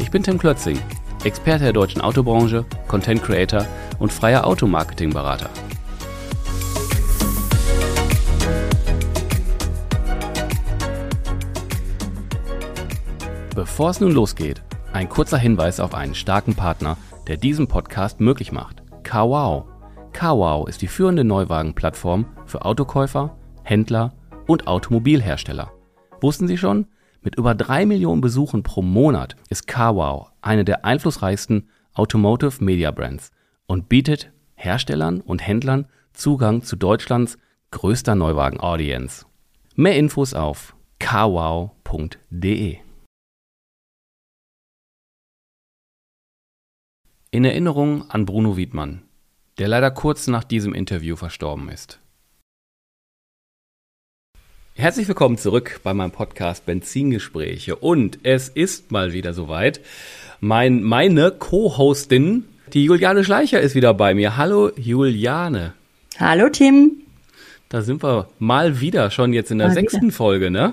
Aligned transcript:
Ich 0.00 0.10
bin 0.10 0.22
Tim 0.22 0.38
Klötzing, 0.38 0.78
Experte 1.24 1.64
der 1.64 1.72
deutschen 1.74 2.00
Autobranche, 2.00 2.64
Content 2.88 3.22
Creator 3.22 3.66
und 3.98 4.10
freier 4.10 4.46
Automarketing-Berater. 4.46 5.50
Bevor 13.54 13.90
es 13.90 14.00
nun 14.00 14.12
losgeht, 14.12 14.62
ein 14.94 15.10
kurzer 15.10 15.36
Hinweis 15.36 15.78
auf 15.80 15.94
einen 15.94 16.14
starken 16.14 16.54
Partner, 16.54 16.96
der 17.28 17.36
diesen 17.36 17.68
Podcast 17.68 18.20
möglich 18.20 18.52
macht. 18.52 18.82
Kawau. 19.02 19.68
Kawau 20.12 20.66
ist 20.66 20.80
die 20.80 20.88
führende 20.88 21.24
Neuwagenplattform 21.24 22.24
für 22.46 22.64
Autokäufer, 22.64 23.36
Händler 23.64 24.14
und 24.46 24.66
Automobilhersteller. 24.66 25.70
Wussten 26.22 26.48
Sie 26.48 26.56
schon? 26.56 26.86
Mit 27.22 27.36
über 27.36 27.54
drei 27.54 27.84
Millionen 27.84 28.22
Besuchen 28.22 28.62
pro 28.62 28.80
Monat 28.80 29.36
ist 29.50 29.66
Kawau 29.66 30.30
eine 30.40 30.64
der 30.64 30.84
einflussreichsten 30.84 31.68
Automotive 31.92 32.64
Media 32.64 32.90
Brands 32.90 33.30
und 33.66 33.88
bietet 33.88 34.32
Herstellern 34.54 35.20
und 35.20 35.46
Händlern 35.46 35.86
Zugang 36.14 36.62
zu 36.62 36.76
Deutschlands 36.76 37.36
größter 37.72 38.14
Neuwagen-Audience. 38.14 39.26
Mehr 39.76 39.96
Infos 39.96 40.34
auf 40.34 40.74
kawau.de 40.98 42.78
In 47.32 47.44
Erinnerung 47.44 48.10
an 48.10 48.26
Bruno 48.26 48.56
Wiedmann, 48.56 49.02
der 49.58 49.68
leider 49.68 49.90
kurz 49.90 50.26
nach 50.26 50.42
diesem 50.42 50.74
Interview 50.74 51.16
verstorben 51.16 51.68
ist. 51.68 51.99
Herzlich 54.80 55.08
willkommen 55.08 55.36
zurück 55.36 55.80
bei 55.82 55.92
meinem 55.92 56.10
Podcast 56.10 56.64
Benzingespräche 56.64 57.76
und 57.76 58.20
es 58.22 58.48
ist 58.48 58.90
mal 58.90 59.12
wieder 59.12 59.34
soweit. 59.34 59.82
Mein, 60.40 60.82
meine 60.82 61.32
Co-Hostin, 61.32 62.44
die 62.72 62.86
Juliane 62.86 63.22
Schleicher 63.22 63.60
ist 63.60 63.74
wieder 63.74 63.92
bei 63.92 64.14
mir. 64.14 64.38
Hallo 64.38 64.70
Juliane. 64.76 65.74
Hallo 66.18 66.48
Tim. 66.48 66.92
Da 67.68 67.82
sind 67.82 68.02
wir 68.02 68.28
mal 68.38 68.80
wieder 68.80 69.10
schon 69.10 69.34
jetzt 69.34 69.50
in 69.50 69.58
der 69.58 69.68
mal 69.68 69.74
sechsten 69.74 70.04
wieder. 70.04 70.12
Folge, 70.12 70.50
ne? 70.50 70.72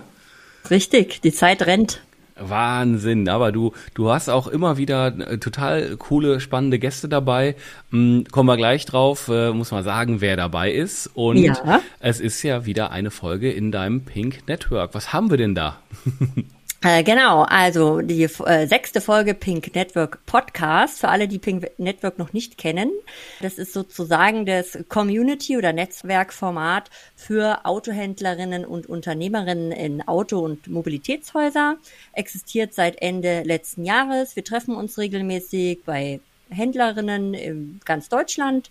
Richtig, 0.69 1.19
die 1.19 1.33
Zeit 1.33 1.63
rennt. 1.63 2.01
Wahnsinn, 2.39 3.29
aber 3.29 3.51
du, 3.51 3.73
du 3.93 4.09
hast 4.11 4.29
auch 4.29 4.47
immer 4.47 4.77
wieder 4.77 5.07
äh, 5.07 5.37
total 5.37 5.97
coole, 5.97 6.39
spannende 6.39 6.79
Gäste 6.79 7.09
dabei. 7.09 7.55
Hm, 7.91 8.25
kommen 8.31 8.47
wir 8.47 8.57
gleich 8.57 8.85
drauf, 8.85 9.27
äh, 9.27 9.51
muss 9.51 9.71
man 9.71 9.83
sagen, 9.83 10.21
wer 10.21 10.35
dabei 10.35 10.71
ist. 10.71 11.07
Und 11.13 11.37
ja. 11.37 11.81
es 11.99 12.19
ist 12.19 12.41
ja 12.43 12.65
wieder 12.65 12.91
eine 12.91 13.11
Folge 13.11 13.51
in 13.51 13.71
deinem 13.71 14.01
Pink 14.01 14.47
Network. 14.47 14.93
Was 14.93 15.13
haben 15.13 15.29
wir 15.29 15.37
denn 15.37 15.55
da? 15.55 15.79
Äh, 16.83 17.03
genau, 17.03 17.41
also 17.41 18.01
die 18.01 18.23
äh, 18.23 18.67
sechste 18.67 19.01
Folge 19.01 19.33
Pink 19.33 19.73
Network 19.73 20.23
Podcast. 20.27 20.99
Für 20.99 21.09
alle, 21.09 21.27
die 21.27 21.39
Pink 21.39 21.71
Network 21.79 22.19
noch 22.19 22.33
nicht 22.33 22.59
kennen, 22.59 22.91
das 23.41 23.57
ist 23.57 23.73
sozusagen 23.73 24.45
das 24.45 24.77
Community- 24.87 25.57
oder 25.57 25.73
Netzwerkformat 25.73 26.91
für 27.15 27.65
Autohändlerinnen 27.65 28.63
und 28.63 28.87
Unternehmerinnen 28.87 29.71
in 29.71 30.07
Auto- 30.07 30.45
und 30.45 30.67
Mobilitätshäuser. 30.67 31.77
Existiert 32.13 32.75
seit 32.75 33.01
Ende 33.01 33.41
letzten 33.41 33.83
Jahres. 33.83 34.35
Wir 34.35 34.43
treffen 34.43 34.75
uns 34.75 34.99
regelmäßig 34.99 35.79
bei 35.83 36.19
Händlerinnen 36.51 37.33
in 37.33 37.79
ganz 37.85 38.07
Deutschland 38.07 38.69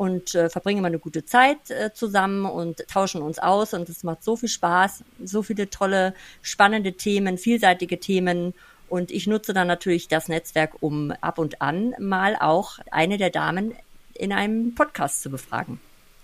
und 0.00 0.34
äh, 0.34 0.48
verbringen 0.48 0.78
immer 0.78 0.86
eine 0.86 0.98
gute 0.98 1.26
Zeit 1.26 1.70
äh, 1.70 1.92
zusammen 1.92 2.46
und 2.46 2.88
tauschen 2.88 3.20
uns 3.20 3.38
aus 3.38 3.74
und 3.74 3.86
es 3.90 4.02
macht 4.02 4.24
so 4.24 4.34
viel 4.34 4.48
Spaß, 4.48 5.04
so 5.22 5.42
viele 5.42 5.68
tolle, 5.68 6.14
spannende 6.40 6.94
Themen, 6.94 7.36
vielseitige 7.36 8.00
Themen 8.00 8.54
und 8.88 9.10
ich 9.10 9.26
nutze 9.26 9.52
dann 9.52 9.68
natürlich 9.68 10.08
das 10.08 10.28
Netzwerk, 10.28 10.76
um 10.80 11.10
ab 11.20 11.36
und 11.38 11.60
an 11.60 11.94
mal 11.98 12.34
auch 12.40 12.78
eine 12.90 13.18
der 13.18 13.28
Damen 13.28 13.74
in 14.14 14.32
einem 14.32 14.74
Podcast 14.74 15.20
zu 15.20 15.28
befragen. 15.28 15.78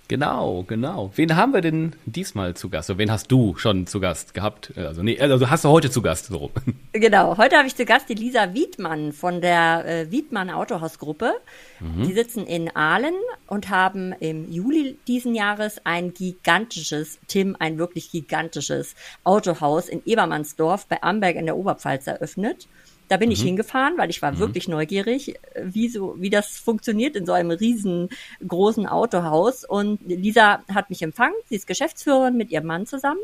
Genau, 0.08 0.64
genau. 0.66 1.10
Wen 1.16 1.34
haben 1.34 1.52
wir 1.52 1.60
denn 1.60 1.94
diesmal 2.04 2.54
zu 2.54 2.68
Gast? 2.68 2.90
Oder 2.90 2.98
wen 2.98 3.10
hast 3.10 3.32
du 3.32 3.56
schon 3.56 3.88
zu 3.88 3.98
Gast 3.98 4.34
gehabt? 4.34 4.72
Also, 4.76 5.02
nee, 5.02 5.18
also 5.18 5.50
hast 5.50 5.64
du 5.64 5.68
heute 5.68 5.90
zu 5.90 6.00
Gast, 6.00 6.26
so. 6.26 6.50
Genau, 6.92 7.36
heute 7.36 7.56
habe 7.56 7.66
ich 7.66 7.74
zu 7.74 7.84
Gast 7.84 8.08
die 8.08 8.14
Lisa 8.14 8.54
Wiedmann 8.54 9.12
von 9.12 9.40
der 9.40 9.84
äh, 9.84 10.10
Wiedmann 10.10 10.50
Autohausgruppe. 10.50 11.32
Mhm. 11.80 12.06
Die 12.06 12.12
sitzen 12.12 12.46
in 12.46 12.74
Aalen 12.74 13.14
und 13.48 13.68
haben 13.68 14.12
im 14.20 14.50
Juli 14.50 14.96
diesen 15.06 15.34
Jahres 15.34 15.80
ein 15.84 16.14
gigantisches, 16.14 17.18
Tim, 17.26 17.56
ein 17.58 17.78
wirklich 17.78 18.10
gigantisches 18.10 18.94
Autohaus 19.24 19.88
in 19.88 20.02
Ebermannsdorf 20.06 20.86
bei 20.86 21.02
Amberg 21.02 21.36
in 21.36 21.46
der 21.46 21.56
Oberpfalz 21.56 22.06
eröffnet. 22.06 22.68
Da 23.08 23.16
bin 23.16 23.28
mhm. 23.28 23.32
ich 23.32 23.42
hingefahren, 23.42 23.94
weil 23.96 24.10
ich 24.10 24.22
war 24.22 24.32
mhm. 24.32 24.38
wirklich 24.38 24.68
neugierig, 24.68 25.34
wie 25.62 25.88
so, 25.88 26.14
wie 26.18 26.30
das 26.30 26.58
funktioniert 26.58 27.16
in 27.16 27.26
so 27.26 27.32
einem 27.32 27.50
riesengroßen 27.50 28.86
Autohaus. 28.86 29.64
Und 29.64 30.00
Lisa 30.06 30.62
hat 30.72 30.90
mich 30.90 31.02
empfangen. 31.02 31.34
Sie 31.48 31.56
ist 31.56 31.66
Geschäftsführerin 31.66 32.36
mit 32.36 32.50
ihrem 32.50 32.66
Mann 32.66 32.86
zusammen. 32.86 33.20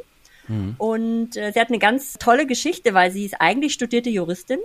Mhm. 0.49 0.75
Und 0.79 1.37
äh, 1.37 1.53
sie 1.53 1.61
hat 1.61 1.69
eine 1.69 1.79
ganz 1.79 2.15
tolle 2.15 2.47
Geschichte, 2.47 2.95
weil 2.95 3.11
sie 3.11 3.25
ist 3.25 3.41
eigentlich 3.41 3.75
studierte 3.75 4.11
Juristin. 4.11 4.59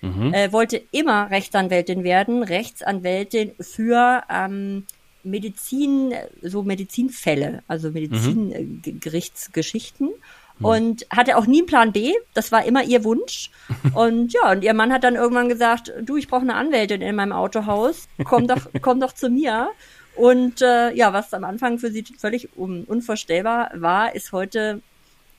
Mhm. 0.00 0.32
Äh, 0.32 0.52
wollte 0.52 0.80
immer 0.92 1.28
Rechtsanwältin 1.30 2.04
werden, 2.04 2.44
Rechtsanwältin 2.44 3.52
für 3.60 4.22
ähm, 4.30 4.86
Medizin, 5.24 6.14
so 6.42 6.62
Medizinfälle, 6.62 7.64
also 7.66 7.90
Medizingerichtsgeschichten. 7.90 10.08
Mhm. 10.08 10.14
Hm. 10.58 10.64
und 10.64 11.06
hatte 11.10 11.36
auch 11.36 11.46
nie 11.46 11.58
einen 11.58 11.66
Plan 11.66 11.92
B. 11.92 12.12
Das 12.34 12.52
war 12.52 12.64
immer 12.64 12.82
ihr 12.82 13.04
Wunsch. 13.04 13.50
Und 13.94 14.32
ja, 14.32 14.52
und 14.52 14.64
ihr 14.64 14.72
Mann 14.74 14.92
hat 14.92 15.04
dann 15.04 15.14
irgendwann 15.14 15.48
gesagt, 15.48 15.92
du, 16.00 16.16
ich 16.16 16.28
brauche 16.28 16.40
eine 16.40 16.54
Anwältin 16.54 17.02
in 17.02 17.14
meinem 17.14 17.32
Autohaus. 17.32 18.08
Komm 18.24 18.46
doch, 18.46 18.66
komm 18.80 18.98
doch 19.00 19.12
zu 19.12 19.28
mir. 19.28 19.68
Und 20.16 20.62
äh, 20.62 20.92
ja, 20.94 21.12
was 21.12 21.34
am 21.34 21.44
Anfang 21.44 21.78
für 21.78 21.90
sie 21.90 22.04
völlig 22.18 22.48
un 22.56 22.84
unvorstellbar 22.84 23.70
war, 23.74 24.14
ist 24.14 24.32
heute 24.32 24.80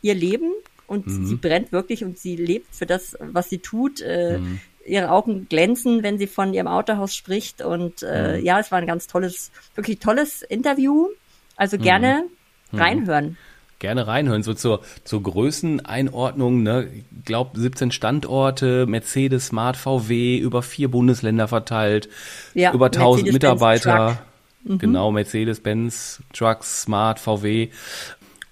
ihr 0.01 0.13
Leben. 0.13 0.53
Und 0.87 1.07
mhm. 1.07 1.25
sie 1.25 1.35
brennt 1.35 1.71
wirklich 1.71 2.03
und 2.03 2.17
sie 2.17 2.35
lebt 2.35 2.75
für 2.75 2.85
das, 2.85 3.17
was 3.19 3.49
sie 3.49 3.59
tut. 3.59 4.01
Äh, 4.01 4.37
mhm. 4.37 4.59
Ihre 4.85 5.11
Augen 5.11 5.47
glänzen, 5.49 6.03
wenn 6.03 6.17
sie 6.17 6.27
von 6.27 6.53
ihrem 6.53 6.67
Autohaus 6.67 7.13
spricht. 7.13 7.61
Und 7.61 8.03
äh, 8.03 8.37
mhm. 8.37 8.45
ja, 8.45 8.59
es 8.59 8.71
war 8.71 8.79
ein 8.79 8.87
ganz 8.87 9.07
tolles, 9.07 9.51
wirklich 9.75 9.99
tolles 9.99 10.43
Interview. 10.43 11.07
Also 11.55 11.77
gerne 11.77 12.25
mhm. 12.71 12.79
reinhören 12.79 13.37
gerne 13.79 14.07
reinhören. 14.07 14.43
So 14.43 14.53
zur, 14.53 14.81
zur 15.03 15.23
Größeneinordnung, 15.23 16.63
ne? 16.63 16.87
Ich 16.93 17.25
glaube 17.25 17.59
17 17.59 17.91
Standorte, 17.91 18.85
Mercedes, 18.85 19.47
Smart, 19.47 19.77
VW, 19.77 20.37
über 20.37 20.61
vier 20.61 20.91
Bundesländer 20.91 21.47
verteilt, 21.47 22.09
ja, 22.53 22.73
über 22.73 22.87
1000 22.87 23.31
Mitarbeiter. 23.31 24.19
Mhm. 24.63 24.77
Genau, 24.77 25.11
Mercedes-Benz, 25.11 26.21
Trucks, 26.33 26.83
Smart, 26.83 27.19
VW. 27.19 27.69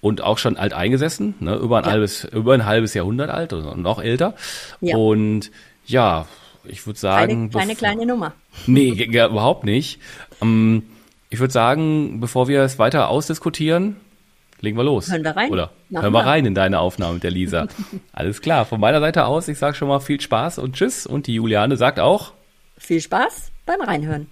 Und 0.00 0.20
auch 0.22 0.38
schon 0.38 0.56
alt 0.56 0.74
eingesessen, 0.74 1.34
ne? 1.40 1.56
über, 1.56 1.78
ein 1.78 1.84
ja. 1.84 1.90
halbes, 1.90 2.22
über 2.24 2.54
ein 2.54 2.64
halbes 2.64 2.94
Jahrhundert 2.94 3.30
alt 3.30 3.52
und 3.52 3.66
also 3.66 3.74
noch 3.74 4.00
älter. 4.00 4.34
Ja. 4.80 4.96
Und 4.96 5.50
ja, 5.86 6.26
ich 6.62 6.86
würde 6.86 7.00
sagen. 7.00 7.50
Keine, 7.50 7.64
keine 7.64 7.74
kleine 7.74 8.06
Nummer. 8.06 8.32
Nee, 8.68 8.90
überhaupt 8.90 9.64
nicht. 9.64 9.98
Ähm, 10.40 10.84
ich 11.30 11.40
würde 11.40 11.52
sagen, 11.52 12.20
bevor 12.20 12.46
wir 12.46 12.62
es 12.62 12.78
weiter 12.78 13.08
ausdiskutieren, 13.08 13.96
legen 14.60 14.76
wir 14.76 14.84
los. 14.84 15.10
Hören 15.10 15.24
wir 15.24 15.36
rein? 15.36 15.50
Oder 15.50 15.70
Machen 15.88 16.02
hören 16.02 16.12
wir 16.12 16.26
rein 16.26 16.46
in 16.46 16.54
deine 16.54 16.80
Aufnahme 16.80 17.14
mit 17.14 17.22
der 17.22 17.30
Lisa. 17.30 17.66
Alles 18.12 18.40
klar, 18.40 18.64
von 18.64 18.80
meiner 18.80 19.00
Seite 19.00 19.26
aus, 19.26 19.48
ich 19.48 19.58
sage 19.58 19.74
schon 19.74 19.88
mal 19.88 20.00
viel 20.00 20.20
Spaß 20.20 20.58
und 20.58 20.74
Tschüss. 20.74 21.06
Und 21.06 21.26
die 21.26 21.34
Juliane 21.34 21.76
sagt 21.76 22.00
auch 22.00 22.32
viel 22.76 23.00
Spaß 23.00 23.52
beim 23.66 23.80
Reinhören. 23.80 24.28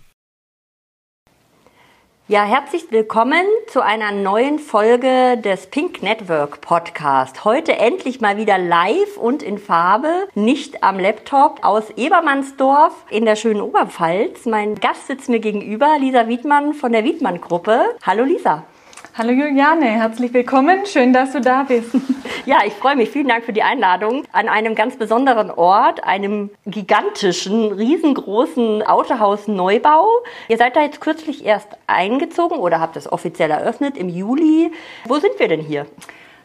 Ja, 2.29 2.43
herzlich 2.43 2.91
willkommen 2.91 3.45
zu 3.69 3.85
einer 3.85 4.11
neuen 4.11 4.59
Folge 4.59 5.39
des 5.45 5.69
Pink 5.69 6.03
Network 6.03 6.61
Podcast. 6.61 7.45
Heute 7.45 7.77
endlich 7.77 8.21
mal 8.21 8.37
wieder 8.37 8.59
live 8.59 9.17
und 9.17 9.45
in 9.45 9.59
Farbe, 9.59 10.27
nicht 10.35 10.83
am 10.83 10.99
Laptop 10.99 11.61
aus 11.63 11.91
Ebermannsdorf 11.91 13.05
in 13.11 13.27
der 13.27 13.37
schönen 13.37 13.61
Oberpfalz. 13.61 14.45
Mein 14.45 14.75
Gast 14.75 15.07
sitzt 15.07 15.29
mir 15.29 15.39
gegenüber, 15.39 15.99
Lisa 16.01 16.27
Wiedmann 16.27 16.75
von 16.75 16.91
der 16.91 17.05
Wiedmann 17.05 17.41
Gruppe. 17.41 17.95
Hallo 18.03 18.25
Lisa. 18.25 18.65
Hallo 19.19 19.31
Juliane, 19.31 19.87
herzlich 19.87 20.35
willkommen. 20.35 20.85
Schön, 20.85 21.15
dass 21.15 21.33
du 21.33 21.41
da 21.41 21.63
bist. 21.63 21.91
Ja, 22.45 22.59
ich 22.65 22.75
freue 22.75 22.95
mich. 22.95 23.11
Vielen 23.11 23.27
Dank 23.27 23.45
für 23.45 23.53
die 23.53 23.65
Einladung 23.65 24.23
an 24.31 24.49
einem 24.49 24.77
ganz 24.77 24.97
besonderen 24.97 25.51
Ort, 25.51 26.05
einem 26.05 26.51
gigantischen, 26.65 27.73
riesengroßen 27.73 28.85
Autohaus 28.85 29.49
Neubau. 29.49 30.07
Ihr 30.49 30.57
seid 30.57 30.77
da 30.77 30.83
jetzt 30.83 31.01
kürzlich 31.01 31.45
erst 31.45 31.67
eingezogen 31.89 32.59
oder 32.59 32.79
habt 32.79 32.97
es 32.97 33.11
offiziell 33.11 33.51
eröffnet 33.51 33.97
im 33.97 34.09
Juli. 34.09 34.71
Wo 35.07 35.19
sind 35.19 35.33
wir 35.39 35.49
denn 35.49 35.61
hier? 35.61 35.87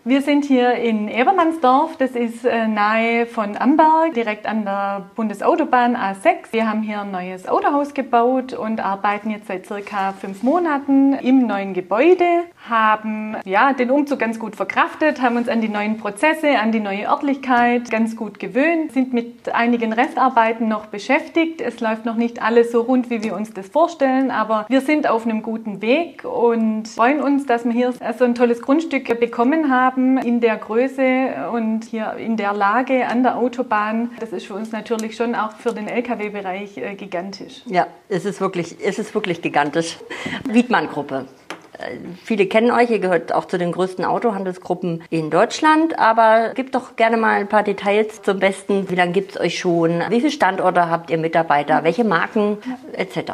Wir 0.04 0.24
sind 0.24 0.46
hier 0.46 0.74
in 0.74 1.08
Ebermannsdorf, 1.08 1.96
das 1.96 2.12
ist 2.16 2.44
äh, 2.44 2.68
nahe 2.68 3.28
von 3.28 3.56
Amberg, 3.56 4.16
direkt 4.16 4.48
an 4.48 4.66
der 4.66 5.06
Bundesautobahn 5.16 5.96
A6. 5.96 6.52
Wir 6.52 6.68
haben 6.68 6.82
hier 6.82 7.02
ein 7.02 7.12
neues 7.12 7.48
Autohaus 7.48 7.94
gebaut 7.94 8.54
und 8.54 8.84
arbeiten 8.84 9.30
jetzt 9.30 9.46
seit 9.46 9.68
circa 9.68 10.14
fünf 10.14 10.42
Monaten 10.42 11.14
im 11.14 11.46
neuen 11.46 11.76
Gebäude, 11.76 12.26
haben 12.68 13.38
ja, 13.46 13.74
den 13.74 13.92
Umzug 13.92 14.18
ganz 14.18 14.40
gut 14.40 14.56
verkraftet, 14.56 15.22
haben 15.22 15.38
uns 15.38 15.48
an 15.48 15.62
die 15.62 15.70
neuen 15.70 15.98
Prozesse, 15.98 16.58
an 16.58 16.72
die 16.72 16.80
neue 16.80 17.08
Örtlichkeit 17.08 17.92
ganz 17.92 18.16
gut 18.16 18.40
gewöhnt, 18.40 18.94
sind 18.94 19.14
mit 19.14 19.54
einigen 19.54 19.94
Restarbeiten 19.94 20.68
noch 20.68 20.88
beschäftigt. 20.88 21.62
Es 21.62 21.80
läuft 21.80 22.06
noch 22.06 22.16
nicht 22.16 22.42
alles 22.42 22.72
so 22.72 22.82
rund, 22.82 23.12
wie 23.12 23.22
wir 23.22 23.36
uns 23.36 23.54
das 23.54 23.68
vorstellen, 23.68 24.32
aber 24.32 24.66
wir 24.68 24.82
sind 24.82 25.08
auf 25.08 25.26
einem 25.26 25.44
guten 25.44 25.84
Weg 25.84 26.26
und 26.26 26.88
freuen 26.88 27.22
uns, 27.22 27.46
dass 27.46 27.66
wir 27.66 27.72
hier 27.72 27.94
so 28.18 28.26
ein 28.26 28.34
tolles 28.34 28.64
Grundstück 28.64 29.20
bekommen 29.20 29.70
haben 29.72 29.91
haben 29.92 30.18
in 30.18 30.40
der 30.40 30.58
Größe 30.58 31.50
und 31.52 31.84
hier 31.84 32.14
in 32.14 32.38
der 32.38 32.54
Lage 32.54 33.08
an 33.08 33.24
der 33.24 33.38
Autobahn. 33.38 34.12
Das 34.20 34.32
ist 34.32 34.46
für 34.46 34.54
uns 34.54 34.72
natürlich 34.72 35.16
schon 35.16 35.36
auch 35.36 35.52
für 35.54 35.74
den 35.74 35.88
Lkw-Bereich 35.88 36.78
äh, 36.78 36.96
gigantisch. 36.96 37.62
Ja, 37.66 37.88
es 38.08 38.26
ist 38.26 38.40
wirklich, 38.40 38.78
es 38.84 39.00
ist 39.00 39.14
wirklich 39.14 39.42
gigantisch. 39.42 39.98
Wiedmann-Gruppe. 40.46 41.26
Äh, 41.74 41.98
viele 42.24 42.46
kennen 42.46 42.72
euch, 42.72 42.90
ihr 42.90 43.00
gehört 43.00 43.34
auch 43.34 43.46
zu 43.46 43.58
den 43.58 43.74
größten 43.74 44.06
Autohandelsgruppen 44.06 45.04
in 45.10 45.30
Deutschland, 45.30 46.00
aber 46.00 46.54
gebt 46.54 46.74
doch 46.74 46.96
gerne 46.96 47.18
mal 47.18 47.42
ein 47.42 47.50
paar 47.50 47.64
Details 47.64 48.22
zum 48.22 48.40
Besten. 48.40 48.90
Wie 48.90 48.96
lange 48.96 49.12
gibt 49.12 49.32
es 49.32 49.42
euch 49.42 49.60
schon? 49.60 50.04
Wie 50.10 50.20
viele 50.20 50.32
Standorte 50.32 50.90
habt 50.90 51.10
ihr 51.10 51.18
Mitarbeiter? 51.18 51.84
Welche 51.84 52.06
Marken 52.06 52.58
etc.? 52.94 53.32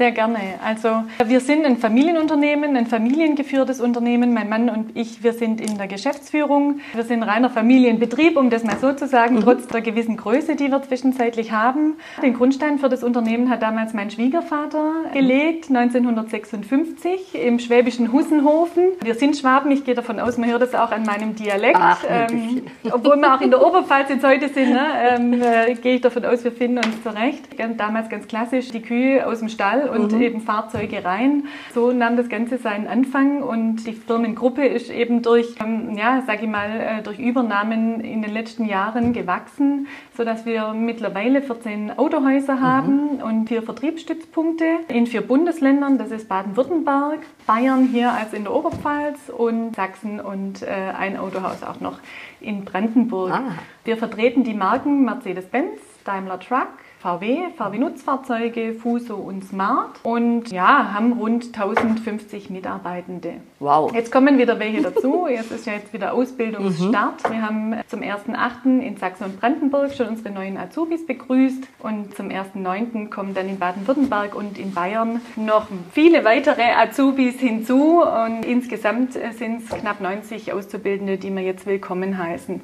Sehr 0.00 0.12
gerne. 0.12 0.38
Also 0.64 1.02
wir 1.26 1.40
sind 1.40 1.66
ein 1.66 1.76
Familienunternehmen, 1.76 2.74
ein 2.74 2.86
familiengeführtes 2.86 3.82
Unternehmen. 3.82 4.32
Mein 4.32 4.48
Mann 4.48 4.70
und 4.70 4.96
ich, 4.96 5.22
wir 5.22 5.34
sind 5.34 5.60
in 5.60 5.76
der 5.76 5.88
Geschäftsführung. 5.88 6.80
Wir 6.94 7.02
sind 7.02 7.22
reiner 7.22 7.50
Familienbetrieb, 7.50 8.38
um 8.38 8.48
das 8.48 8.64
mal 8.64 8.78
so 8.78 8.94
zu 8.94 9.06
sagen, 9.06 9.34
mhm. 9.34 9.40
trotz 9.42 9.66
der 9.66 9.82
gewissen 9.82 10.16
Größe, 10.16 10.56
die 10.56 10.70
wir 10.70 10.82
zwischenzeitlich 10.82 11.52
haben. 11.52 11.98
Den 12.22 12.32
Grundstein 12.32 12.78
für 12.78 12.88
das 12.88 13.04
Unternehmen 13.04 13.50
hat 13.50 13.60
damals 13.60 13.92
mein 13.92 14.10
Schwiegervater 14.10 15.10
gelegt, 15.12 15.68
1956 15.68 17.34
im 17.34 17.58
schwäbischen 17.58 18.10
Hussenhofen. 18.10 18.84
Wir 19.04 19.16
sind 19.16 19.36
Schwaben, 19.36 19.70
ich 19.70 19.84
gehe 19.84 19.94
davon 19.94 20.18
aus, 20.18 20.38
man 20.38 20.48
hört 20.48 20.62
das 20.62 20.74
auch 20.74 20.92
an 20.92 21.02
meinem 21.02 21.36
Dialekt. 21.36 21.78
Ach, 21.78 22.02
ähm, 22.08 22.62
obwohl 22.90 23.16
wir 23.16 23.34
auch 23.34 23.42
in 23.42 23.50
der 23.50 23.62
Oberpfalz 23.62 24.08
jetzt 24.08 24.24
heute 24.24 24.48
sind, 24.48 24.70
ne, 24.70 24.86
ähm, 25.10 25.34
äh, 25.34 25.74
gehe 25.74 25.96
ich 25.96 26.00
davon 26.00 26.24
aus, 26.24 26.42
wir 26.42 26.52
finden 26.52 26.78
uns 26.78 27.02
zurecht. 27.02 27.44
Damals 27.76 28.08
ganz 28.08 28.26
klassisch 28.26 28.70
die 28.70 28.80
Kühe 28.80 29.26
aus 29.26 29.40
dem 29.40 29.50
Stall 29.50 29.89
und 29.90 30.12
mhm. 30.12 30.22
eben 30.22 30.40
Fahrzeuge 30.40 31.04
rein. 31.04 31.44
So 31.74 31.92
nahm 31.92 32.16
das 32.16 32.28
Ganze 32.28 32.58
seinen 32.58 32.86
Anfang 32.86 33.42
und 33.42 33.86
die 33.86 33.92
Firmengruppe 33.92 34.64
ist 34.66 34.90
eben 34.90 35.22
durch, 35.22 35.54
ähm, 35.60 35.96
ja, 35.96 36.22
sage 36.26 36.42
ich 36.42 36.48
mal, 36.48 36.70
äh, 36.70 37.02
durch 37.02 37.18
Übernahmen 37.18 38.00
in 38.00 38.22
den 38.22 38.32
letzten 38.32 38.64
Jahren 38.66 39.12
gewachsen, 39.12 39.86
sodass 40.16 40.46
wir 40.46 40.72
mittlerweile 40.72 41.42
14 41.42 41.98
Autohäuser 41.98 42.56
mhm. 42.56 42.60
haben 42.60 43.08
und 43.22 43.48
vier 43.48 43.62
Vertriebsstützpunkte 43.62 44.64
in 44.88 45.06
vier 45.06 45.22
Bundesländern. 45.22 45.98
Das 45.98 46.10
ist 46.10 46.28
Baden-Württemberg, 46.28 47.20
Bayern 47.46 47.86
hier 47.86 48.12
als 48.12 48.32
in 48.32 48.44
der 48.44 48.54
Oberpfalz 48.54 49.28
und 49.28 49.76
Sachsen 49.76 50.20
und 50.20 50.62
äh, 50.62 50.66
ein 50.98 51.16
Autohaus 51.16 51.62
auch 51.62 51.80
noch 51.80 51.98
in 52.40 52.64
Brandenburg. 52.64 53.32
Ah. 53.32 53.52
Wir 53.84 53.96
vertreten 53.96 54.44
die 54.44 54.54
Marken 54.54 55.04
Mercedes-Benz, 55.04 55.80
Daimler 56.04 56.40
Truck, 56.40 56.68
VW, 57.00 57.48
VW-Nutzfahrzeuge, 57.56 58.74
Fuso 58.74 59.14
und 59.14 59.42
Smart 59.44 59.98
und 60.02 60.52
ja, 60.52 60.92
haben 60.92 61.14
rund 61.14 61.46
1050 61.46 62.50
Mitarbeitende. 62.50 63.36
Wow. 63.58 63.90
Jetzt 63.94 64.12
kommen 64.12 64.36
wieder 64.36 64.58
welche 64.58 64.82
dazu. 64.82 65.26
Es 65.26 65.50
ist 65.50 65.64
ja 65.64 65.72
jetzt 65.72 65.94
wieder 65.94 66.12
Ausbildungsstart. 66.12 67.26
Mhm. 67.26 67.32
Wir 67.32 67.42
haben 67.42 67.74
zum 67.86 68.00
1.8. 68.00 68.80
in 68.80 68.98
Sachsen 68.98 69.24
und 69.24 69.40
Brandenburg 69.40 69.94
schon 69.94 70.08
unsere 70.08 70.30
neuen 70.30 70.58
Azubis 70.58 71.06
begrüßt 71.06 71.66
und 71.78 72.14
zum 72.14 72.28
1.9. 72.28 73.08
kommen 73.08 73.32
dann 73.32 73.48
in 73.48 73.58
Baden-Württemberg 73.58 74.34
und 74.34 74.58
in 74.58 74.74
Bayern 74.74 75.22
noch 75.36 75.68
viele 75.92 76.26
weitere 76.26 76.70
Azubis 76.74 77.40
hinzu 77.40 78.02
und 78.02 78.44
insgesamt 78.44 79.14
sind 79.14 79.62
es 79.62 79.70
knapp 79.70 80.02
90 80.02 80.52
Auszubildende, 80.52 81.16
die 81.16 81.34
wir 81.34 81.42
jetzt 81.42 81.64
willkommen 81.64 82.18
heißen. 82.18 82.60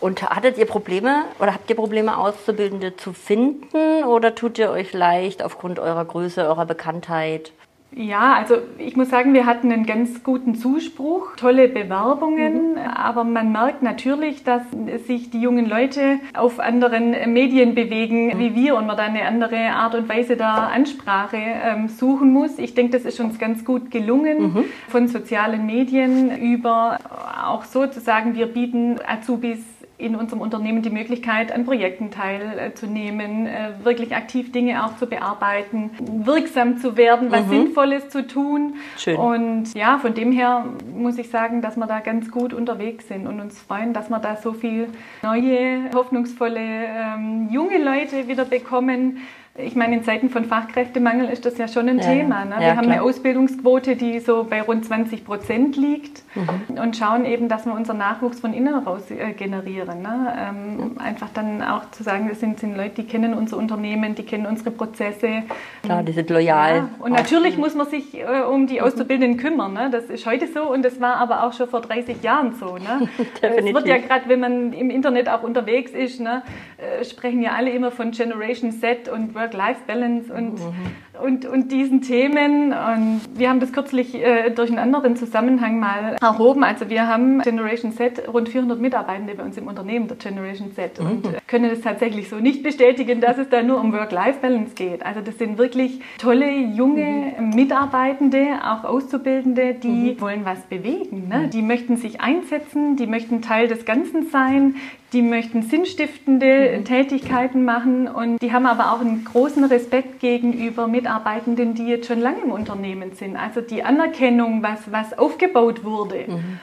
Und 0.00 0.22
hattet 0.22 0.58
ihr 0.58 0.66
Probleme 0.66 1.24
oder 1.38 1.54
habt 1.54 1.70
ihr 1.70 1.76
Probleme, 1.76 2.18
Auszubildende 2.18 2.96
zu 2.96 3.12
finden 3.12 4.04
oder 4.04 4.34
tut 4.34 4.58
ihr 4.58 4.70
euch 4.70 4.92
leicht 4.92 5.42
aufgrund 5.42 5.78
eurer 5.78 6.04
Größe, 6.04 6.46
eurer 6.46 6.66
Bekanntheit? 6.66 7.52
Ja, 7.94 8.34
also 8.34 8.56
ich 8.78 8.94
muss 8.96 9.08
sagen, 9.08 9.32
wir 9.32 9.46
hatten 9.46 9.72
einen 9.72 9.86
ganz 9.86 10.22
guten 10.22 10.54
Zuspruch, 10.54 11.34
tolle 11.36 11.66
Bewerbungen, 11.66 12.72
mhm. 12.72 12.78
aber 12.78 13.24
man 13.24 13.52
merkt 13.52 13.82
natürlich, 13.82 14.44
dass 14.44 14.62
sich 15.06 15.30
die 15.30 15.40
jungen 15.40 15.66
Leute 15.66 16.18
auf 16.34 16.60
anderen 16.60 17.32
Medien 17.32 17.74
bewegen 17.74 18.26
mhm. 18.26 18.38
wie 18.38 18.54
wir 18.54 18.76
und 18.76 18.86
man 18.86 18.98
da 18.98 19.04
eine 19.04 19.24
andere 19.24 19.70
Art 19.70 19.94
und 19.94 20.08
Weise 20.10 20.36
der 20.36 20.46
Ansprache 20.46 21.38
ähm, 21.38 21.88
suchen 21.88 22.32
muss. 22.32 22.58
Ich 22.58 22.74
denke, 22.74 22.92
das 22.92 23.06
ist 23.06 23.18
uns 23.18 23.38
ganz 23.38 23.64
gut 23.64 23.90
gelungen 23.90 24.42
mhm. 24.42 24.64
von 24.88 25.08
sozialen 25.08 25.64
Medien 25.64 26.36
über 26.36 26.98
auch 27.46 27.64
sozusagen, 27.64 28.34
wir 28.34 28.46
bieten 28.46 28.96
Azubis 29.06 29.75
in 29.98 30.14
unserem 30.14 30.42
Unternehmen 30.42 30.82
die 30.82 30.90
Möglichkeit, 30.90 31.52
an 31.52 31.64
Projekten 31.64 32.10
teilzunehmen, 32.10 33.46
äh, 33.46 33.72
wirklich 33.82 34.14
aktiv 34.14 34.52
Dinge 34.52 34.84
auch 34.84 34.96
zu 34.98 35.06
bearbeiten, 35.06 35.90
wirksam 36.24 36.78
zu 36.78 36.96
werden, 36.96 37.30
was 37.30 37.46
mhm. 37.46 37.50
Sinnvolles 37.50 38.08
zu 38.10 38.26
tun. 38.26 38.74
Schön. 38.98 39.16
Und 39.16 39.74
ja, 39.74 39.98
von 39.98 40.12
dem 40.12 40.32
her 40.32 40.66
muss 40.94 41.16
ich 41.16 41.30
sagen, 41.30 41.62
dass 41.62 41.76
wir 41.76 41.86
da 41.86 42.00
ganz 42.00 42.30
gut 42.30 42.52
unterwegs 42.52 43.08
sind 43.08 43.26
und 43.26 43.40
uns 43.40 43.58
freuen, 43.58 43.94
dass 43.94 44.10
wir 44.10 44.18
da 44.18 44.36
so 44.36 44.52
viel 44.52 44.88
neue, 45.22 45.90
hoffnungsvolle 45.94 46.60
ähm, 46.60 47.48
junge 47.50 47.78
Leute 47.82 48.28
wieder 48.28 48.44
bekommen, 48.44 49.18
ich 49.58 49.74
meine, 49.74 49.96
in 49.96 50.04
Zeiten 50.04 50.28
von 50.28 50.44
Fachkräftemangel 50.44 51.28
ist 51.28 51.46
das 51.46 51.56
ja 51.56 51.68
schon 51.68 51.88
ein 51.88 51.98
ja, 51.98 52.04
Thema. 52.04 52.44
Ne? 52.44 52.56
Wir 52.58 52.66
ja, 52.68 52.76
haben 52.76 52.84
klar. 52.84 52.96
eine 52.96 53.02
Ausbildungsquote, 53.02 53.96
die 53.96 54.20
so 54.20 54.44
bei 54.44 54.60
rund 54.60 54.84
20 54.84 55.24
Prozent 55.24 55.76
liegt 55.76 56.22
mhm. 56.34 56.78
und 56.78 56.96
schauen 56.96 57.24
eben, 57.24 57.48
dass 57.48 57.64
wir 57.64 57.72
unseren 57.72 57.98
Nachwuchs 57.98 58.40
von 58.40 58.52
innen 58.52 58.74
heraus 58.74 59.10
äh, 59.10 59.32
generieren. 59.32 60.02
Ne? 60.02 60.34
Ähm, 60.38 60.76
mhm. 60.76 60.98
Einfach 60.98 61.28
dann 61.32 61.62
auch 61.62 61.90
zu 61.90 62.02
sagen, 62.02 62.28
das 62.28 62.40
sind, 62.40 62.60
sind 62.60 62.76
Leute, 62.76 62.96
die 62.96 63.04
kennen 63.04 63.32
unser 63.32 63.56
Unternehmen, 63.56 64.14
die 64.14 64.24
kennen 64.24 64.46
unsere 64.46 64.70
Prozesse. 64.70 65.44
Klar, 65.82 66.02
die 66.02 66.12
sind 66.12 66.28
loyal. 66.28 66.76
Ja. 66.76 66.88
Und 66.98 67.12
natürlich 67.12 67.56
muss 67.56 67.74
man 67.74 67.86
sich 67.86 68.18
äh, 68.18 68.42
um 68.42 68.66
die 68.66 68.80
mhm. 68.80 68.86
Auszubildenden 68.86 69.38
kümmern. 69.38 69.72
Ne? 69.72 69.88
Das 69.90 70.04
ist 70.04 70.26
heute 70.26 70.46
so 70.48 70.70
und 70.70 70.84
das 70.84 71.00
war 71.00 71.16
aber 71.16 71.44
auch 71.44 71.54
schon 71.54 71.68
vor 71.68 71.80
30 71.80 72.22
Jahren 72.22 72.52
so. 72.52 72.76
Ne? 72.76 73.08
es 73.40 73.64
wird 73.64 73.86
ja 73.86 73.96
gerade, 73.98 74.28
wenn 74.28 74.40
man 74.40 74.72
im 74.74 74.90
Internet 74.90 75.30
auch 75.30 75.42
unterwegs 75.42 75.92
ist, 75.92 76.20
ne, 76.20 76.42
äh, 76.76 77.04
sprechen 77.04 77.42
ja 77.42 77.52
alle 77.52 77.70
immer 77.70 77.90
von 77.90 78.10
Generation 78.10 78.70
Z 78.72 79.08
und 79.08 79.34
Work 79.34 79.45
Work-Life-Balance 79.46 80.32
und, 80.32 80.54
mhm. 80.54 81.22
und, 81.22 81.46
und 81.46 81.72
diesen 81.72 82.02
Themen. 82.02 82.72
Und 82.72 83.20
wir 83.34 83.48
haben 83.48 83.60
das 83.60 83.72
kürzlich 83.72 84.14
äh, 84.14 84.50
durch 84.50 84.70
einen 84.70 84.78
anderen 84.78 85.16
Zusammenhang 85.16 85.78
mal 85.78 86.16
erhoben. 86.20 86.64
Also 86.64 86.88
wir 86.90 87.06
haben 87.06 87.40
Generation 87.40 87.92
Z 87.92 88.28
rund 88.32 88.48
400 88.48 88.80
Mitarbeitende 88.80 89.34
bei 89.34 89.42
uns 89.42 89.56
im 89.56 89.66
Unternehmen 89.66 90.08
der 90.08 90.16
Generation 90.16 90.72
Z 90.74 91.00
mhm. 91.00 91.06
und 91.06 91.26
äh, 91.26 91.38
können 91.46 91.70
das 91.70 91.80
tatsächlich 91.80 92.28
so 92.28 92.36
nicht 92.36 92.62
bestätigen, 92.62 93.20
dass 93.20 93.38
es 93.38 93.48
da 93.48 93.62
nur 93.62 93.80
um 93.80 93.92
Work-Life-Balance 93.92 94.74
geht. 94.74 95.04
Also 95.04 95.20
das 95.20 95.38
sind 95.38 95.58
wirklich 95.58 96.00
tolle, 96.18 96.50
junge 96.50 97.34
mhm. 97.38 97.50
Mitarbeitende, 97.50 98.58
auch 98.64 98.84
Auszubildende, 98.84 99.74
die 99.74 100.14
mhm. 100.14 100.20
wollen 100.20 100.44
was 100.44 100.60
bewegen. 100.62 101.28
Ne? 101.28 101.38
Mhm. 101.46 101.50
Die 101.50 101.62
möchten 101.62 101.96
sich 101.96 102.20
einsetzen, 102.20 102.96
die 102.96 103.06
möchten 103.06 103.42
Teil 103.42 103.68
des 103.68 103.84
Ganzen 103.84 104.28
sein, 104.30 104.76
die 105.12 105.22
möchten 105.22 105.62
sinnstiftende 105.62 106.78
mhm. 106.78 106.84
Tätigkeiten 106.84 107.64
machen 107.64 108.08
und 108.08 108.38
die 108.42 108.52
haben 108.52 108.66
aber 108.66 108.92
auch 108.92 109.00
einen 109.00 109.24
großen 109.24 109.64
Respekt 109.64 110.20
gegenüber 110.20 110.88
Mitarbeitenden, 110.88 111.74
die 111.74 111.86
jetzt 111.86 112.08
schon 112.08 112.20
lange 112.20 112.40
im 112.42 112.50
Unternehmen 112.50 113.12
sind. 113.14 113.36
Also 113.36 113.60
die 113.60 113.82
Anerkennung, 113.82 114.62
was, 114.62 114.90
was 114.90 115.16
aufgebaut 115.16 115.84
wurde. 115.84 116.24
Mhm. 116.26 116.60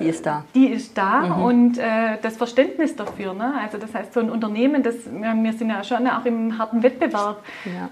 Die 0.00 0.06
ist 0.06 0.24
da. 0.24 0.44
Die 0.54 0.66
ist 0.68 0.96
da 0.96 1.20
mhm. 1.20 1.42
und 1.42 1.78
äh, 1.78 2.16
das 2.22 2.36
Verständnis 2.36 2.96
dafür. 2.96 3.34
Ne? 3.34 3.52
Also 3.60 3.76
das 3.76 3.94
heißt, 3.94 4.14
so 4.14 4.20
ein 4.20 4.30
Unternehmen, 4.30 4.82
das, 4.82 4.94
wir 5.06 5.52
sind 5.52 5.68
ja 5.68 5.84
schon 5.84 6.06
auch 6.06 6.24
im 6.24 6.58
harten 6.58 6.82
Wettbewerb, 6.82 7.44
ja. 7.66 7.90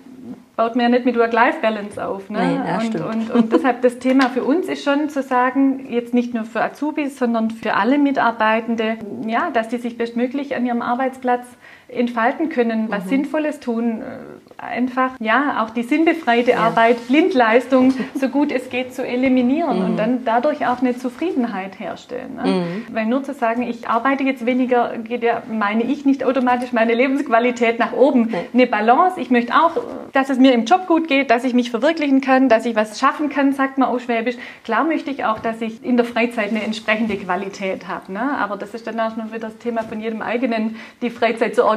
Baut 0.56 0.74
man 0.74 0.84
ja 0.84 0.88
nicht 0.88 1.04
mit 1.04 1.18
Work-Life-Balance 1.18 2.04
auf. 2.04 2.30
Ne? 2.30 2.38
Nee, 2.38 2.54
ja, 2.54 2.78
und, 2.78 3.00
und, 3.00 3.30
und, 3.30 3.52
deshalb 3.52 3.82
das 3.82 3.98
Thema 3.98 4.30
für 4.30 4.42
uns 4.42 4.66
ist 4.68 4.82
schon 4.82 5.10
zu 5.10 5.22
sagen, 5.22 5.86
jetzt 5.90 6.14
nicht 6.14 6.32
nur 6.32 6.44
für 6.44 6.62
Azubis, 6.62 7.18
sondern 7.18 7.50
für 7.50 7.74
alle 7.74 7.98
Mitarbeitende, 7.98 8.96
ja, 9.26 9.50
dass 9.50 9.68
die 9.68 9.76
sich 9.76 9.98
bestmöglich 9.98 10.56
an 10.56 10.64
ihrem 10.64 10.80
Arbeitsplatz 10.80 11.46
entfalten 11.88 12.48
können, 12.48 12.90
was 12.90 13.04
mhm. 13.04 13.10
Sinnvolles 13.10 13.60
tun, 13.60 14.02
äh, 14.02 14.62
einfach 14.62 15.12
ja 15.20 15.62
auch 15.62 15.70
die 15.70 15.82
sinnbefreite 15.82 16.52
ja. 16.52 16.58
Arbeit, 16.58 17.06
Blindleistung 17.06 17.94
so 18.14 18.28
gut 18.28 18.50
es 18.50 18.70
geht 18.70 18.94
zu 18.94 19.06
eliminieren 19.06 19.78
mhm. 19.78 19.84
und 19.84 19.96
dann 19.96 20.24
dadurch 20.24 20.66
auch 20.66 20.80
eine 20.80 20.96
Zufriedenheit 20.96 21.78
herstellen. 21.78 22.34
Ne? 22.36 22.50
Mhm. 22.50 22.94
Weil 22.94 23.06
nur 23.06 23.22
zu 23.22 23.34
sagen, 23.34 23.62
ich 23.62 23.88
arbeite 23.88 24.24
jetzt 24.24 24.46
weniger, 24.46 24.96
geht 24.98 25.22
ja, 25.22 25.42
meine 25.48 25.84
ich 25.84 26.04
nicht 26.04 26.24
automatisch 26.24 26.72
meine 26.72 26.94
Lebensqualität 26.94 27.78
nach 27.78 27.92
oben. 27.92 28.34
Eine 28.52 28.66
Balance. 28.66 29.20
Ich 29.20 29.30
möchte 29.30 29.54
auch, 29.54 29.72
dass 30.12 30.30
es 30.30 30.38
mir 30.38 30.52
im 30.52 30.64
Job 30.64 30.86
gut 30.86 31.06
geht, 31.06 31.30
dass 31.30 31.44
ich 31.44 31.54
mich 31.54 31.70
verwirklichen 31.70 32.20
kann, 32.20 32.48
dass 32.48 32.66
ich 32.66 32.74
was 32.74 32.98
schaffen 32.98 33.28
kann, 33.28 33.52
sagt 33.52 33.78
man 33.78 33.88
auch 33.88 34.00
Schwäbisch. 34.00 34.36
Klar 34.64 34.84
möchte 34.84 35.10
ich 35.10 35.24
auch, 35.24 35.38
dass 35.38 35.60
ich 35.60 35.84
in 35.84 35.96
der 35.96 36.06
Freizeit 36.06 36.50
eine 36.50 36.62
entsprechende 36.62 37.16
Qualität 37.16 37.86
habe. 37.86 38.12
Ne? 38.12 38.36
Aber 38.38 38.56
das 38.56 38.74
ist 38.74 38.86
dann 38.86 38.98
auch 38.98 39.16
noch 39.16 39.28
wieder 39.28 39.46
das 39.46 39.58
Thema 39.58 39.82
von 39.82 40.00
jedem 40.00 40.22
eigenen, 40.22 40.76
die 41.02 41.10
Freizeit 41.10 41.54
zu 41.54 41.62
organisieren. 41.62 41.75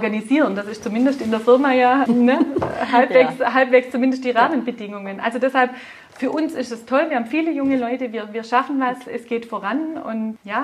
Das 0.56 0.68
ist 0.68 0.84
zumindest 0.84 1.22
in 1.22 1.32
der 1.32 1.40
Firma 1.40 1.74
ja 1.74 2.06
ne? 2.08 2.46
halbwegs, 2.92 3.40
ja. 3.40 3.54
halbwegs 3.54 3.92
zumindest 3.92 4.24
die 4.24 4.32
Rahmenbedingungen. 4.32 5.20
Also 5.20 5.40
deshalb, 5.40 5.72
für 6.18 6.32
uns 6.32 6.54
ist 6.54 6.72
es 6.72 6.86
toll. 6.86 7.08
Wir 7.10 7.18
haben 7.18 7.26
viele 7.26 7.52
junge 7.52 7.78
Leute, 7.78 8.12
wir, 8.12 8.34
wir 8.34 8.44
schaffen 8.44 8.80
was, 8.80 8.98
es 9.08 9.26
geht 9.26 9.46
voran 9.46 9.98
und 9.98 10.38
ja. 10.44 10.64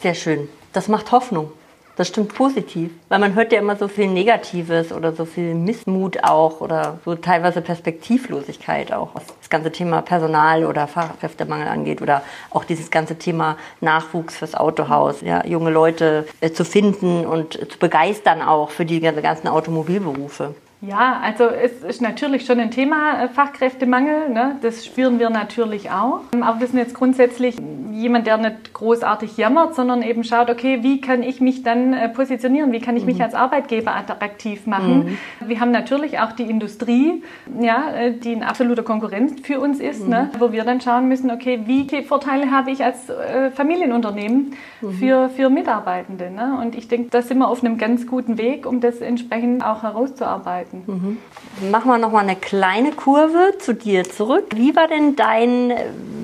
Sehr 0.00 0.14
schön. 0.14 0.48
Das 0.72 0.88
macht 0.88 1.12
Hoffnung. 1.12 1.52
Das 1.96 2.08
stimmt 2.08 2.34
positiv, 2.34 2.90
weil 3.08 3.20
man 3.20 3.36
hört 3.36 3.52
ja 3.52 3.60
immer 3.60 3.76
so 3.76 3.86
viel 3.86 4.08
Negatives 4.08 4.92
oder 4.92 5.12
so 5.12 5.24
viel 5.24 5.54
Missmut 5.54 6.24
auch 6.24 6.60
oder 6.60 6.98
so 7.04 7.14
teilweise 7.14 7.60
Perspektivlosigkeit 7.60 8.92
auch, 8.92 9.14
was 9.14 9.24
das 9.26 9.48
ganze 9.48 9.70
Thema 9.70 10.02
Personal 10.02 10.64
oder 10.64 10.88
Fachkräftemangel 10.88 11.68
angeht 11.68 12.02
oder 12.02 12.22
auch 12.50 12.64
dieses 12.64 12.90
ganze 12.90 13.16
Thema 13.16 13.56
Nachwuchs 13.80 14.36
fürs 14.36 14.56
Autohaus, 14.56 15.20
ja, 15.20 15.46
junge 15.46 15.70
Leute 15.70 16.26
äh, 16.40 16.50
zu 16.50 16.64
finden 16.64 17.24
und 17.26 17.52
zu 17.52 17.78
begeistern 17.78 18.42
auch 18.42 18.70
für 18.70 18.84
die 18.84 18.98
ganzen 18.98 19.46
Automobilberufe. 19.46 20.56
Ja, 20.86 21.20
also 21.22 21.44
es 21.44 21.82
ist 21.82 22.02
natürlich 22.02 22.44
schon 22.44 22.60
ein 22.60 22.70
Thema 22.70 23.24
äh, 23.24 23.28
Fachkräftemangel. 23.28 24.30
Ne? 24.30 24.56
Das 24.60 24.84
spüren 24.84 25.18
wir 25.18 25.30
natürlich 25.30 25.90
auch. 25.90 26.20
Aber 26.38 26.60
wir 26.60 26.66
sind 26.66 26.78
jetzt 26.78 26.94
grundsätzlich 26.94 27.56
jemand, 27.92 28.26
der 28.26 28.38
nicht 28.38 28.72
großartig 28.72 29.36
jammert, 29.36 29.74
sondern 29.74 30.02
eben 30.02 30.24
schaut, 30.24 30.50
okay, 30.50 30.82
wie 30.82 31.00
kann 31.00 31.22
ich 31.22 31.40
mich 31.40 31.62
dann 31.62 31.92
äh, 31.92 32.08
positionieren? 32.08 32.72
Wie 32.72 32.80
kann 32.80 32.96
ich 32.96 33.04
mich 33.04 33.16
mhm. 33.16 33.22
als 33.22 33.34
Arbeitgeber 33.34 33.94
attraktiv 33.94 34.66
machen? 34.66 35.18
Mhm. 35.40 35.48
Wir 35.48 35.60
haben 35.60 35.70
natürlich 35.70 36.18
auch 36.18 36.32
die 36.32 36.44
Industrie, 36.50 37.22
ja, 37.60 37.90
äh, 37.94 38.12
die 38.12 38.32
ein 38.32 38.42
absoluter 38.42 38.82
Konkurrent 38.82 39.46
für 39.46 39.60
uns 39.60 39.80
ist, 39.80 40.00
ne? 40.00 40.06
mhm. 40.06 40.10
ne? 40.10 40.30
wo 40.38 40.52
wir 40.52 40.64
dann 40.64 40.80
schauen 40.80 41.08
müssen, 41.08 41.30
okay, 41.30 41.60
wie 41.66 41.86
viele 41.88 42.02
Vorteile 42.02 42.50
habe 42.50 42.70
ich 42.70 42.84
als 42.84 43.12
Familienunternehmen 43.54 44.54
mhm. 44.80 44.92
für, 44.92 45.28
für 45.28 45.50
Mitarbeitende? 45.50 46.30
Ne? 46.30 46.58
Und 46.60 46.74
ich 46.74 46.88
denke, 46.88 47.10
da 47.10 47.22
sind 47.22 47.38
wir 47.38 47.48
auf 47.48 47.62
einem 47.62 47.78
ganz 47.78 48.06
guten 48.06 48.38
Weg, 48.38 48.66
um 48.66 48.80
das 48.80 49.00
entsprechend 49.00 49.64
auch 49.64 49.82
herauszuarbeiten 49.82 50.73
arbeiten. 50.74 51.18
Mhm. 51.60 51.70
Machen 51.70 51.90
wir 51.90 51.98
nochmal 51.98 52.24
eine 52.24 52.36
kleine 52.36 52.92
Kurve 52.92 53.54
zu 53.58 53.74
dir 53.74 54.04
zurück. 54.04 54.46
Wie 54.54 54.74
war 54.76 54.88
denn 54.88 55.16
dein 55.16 55.72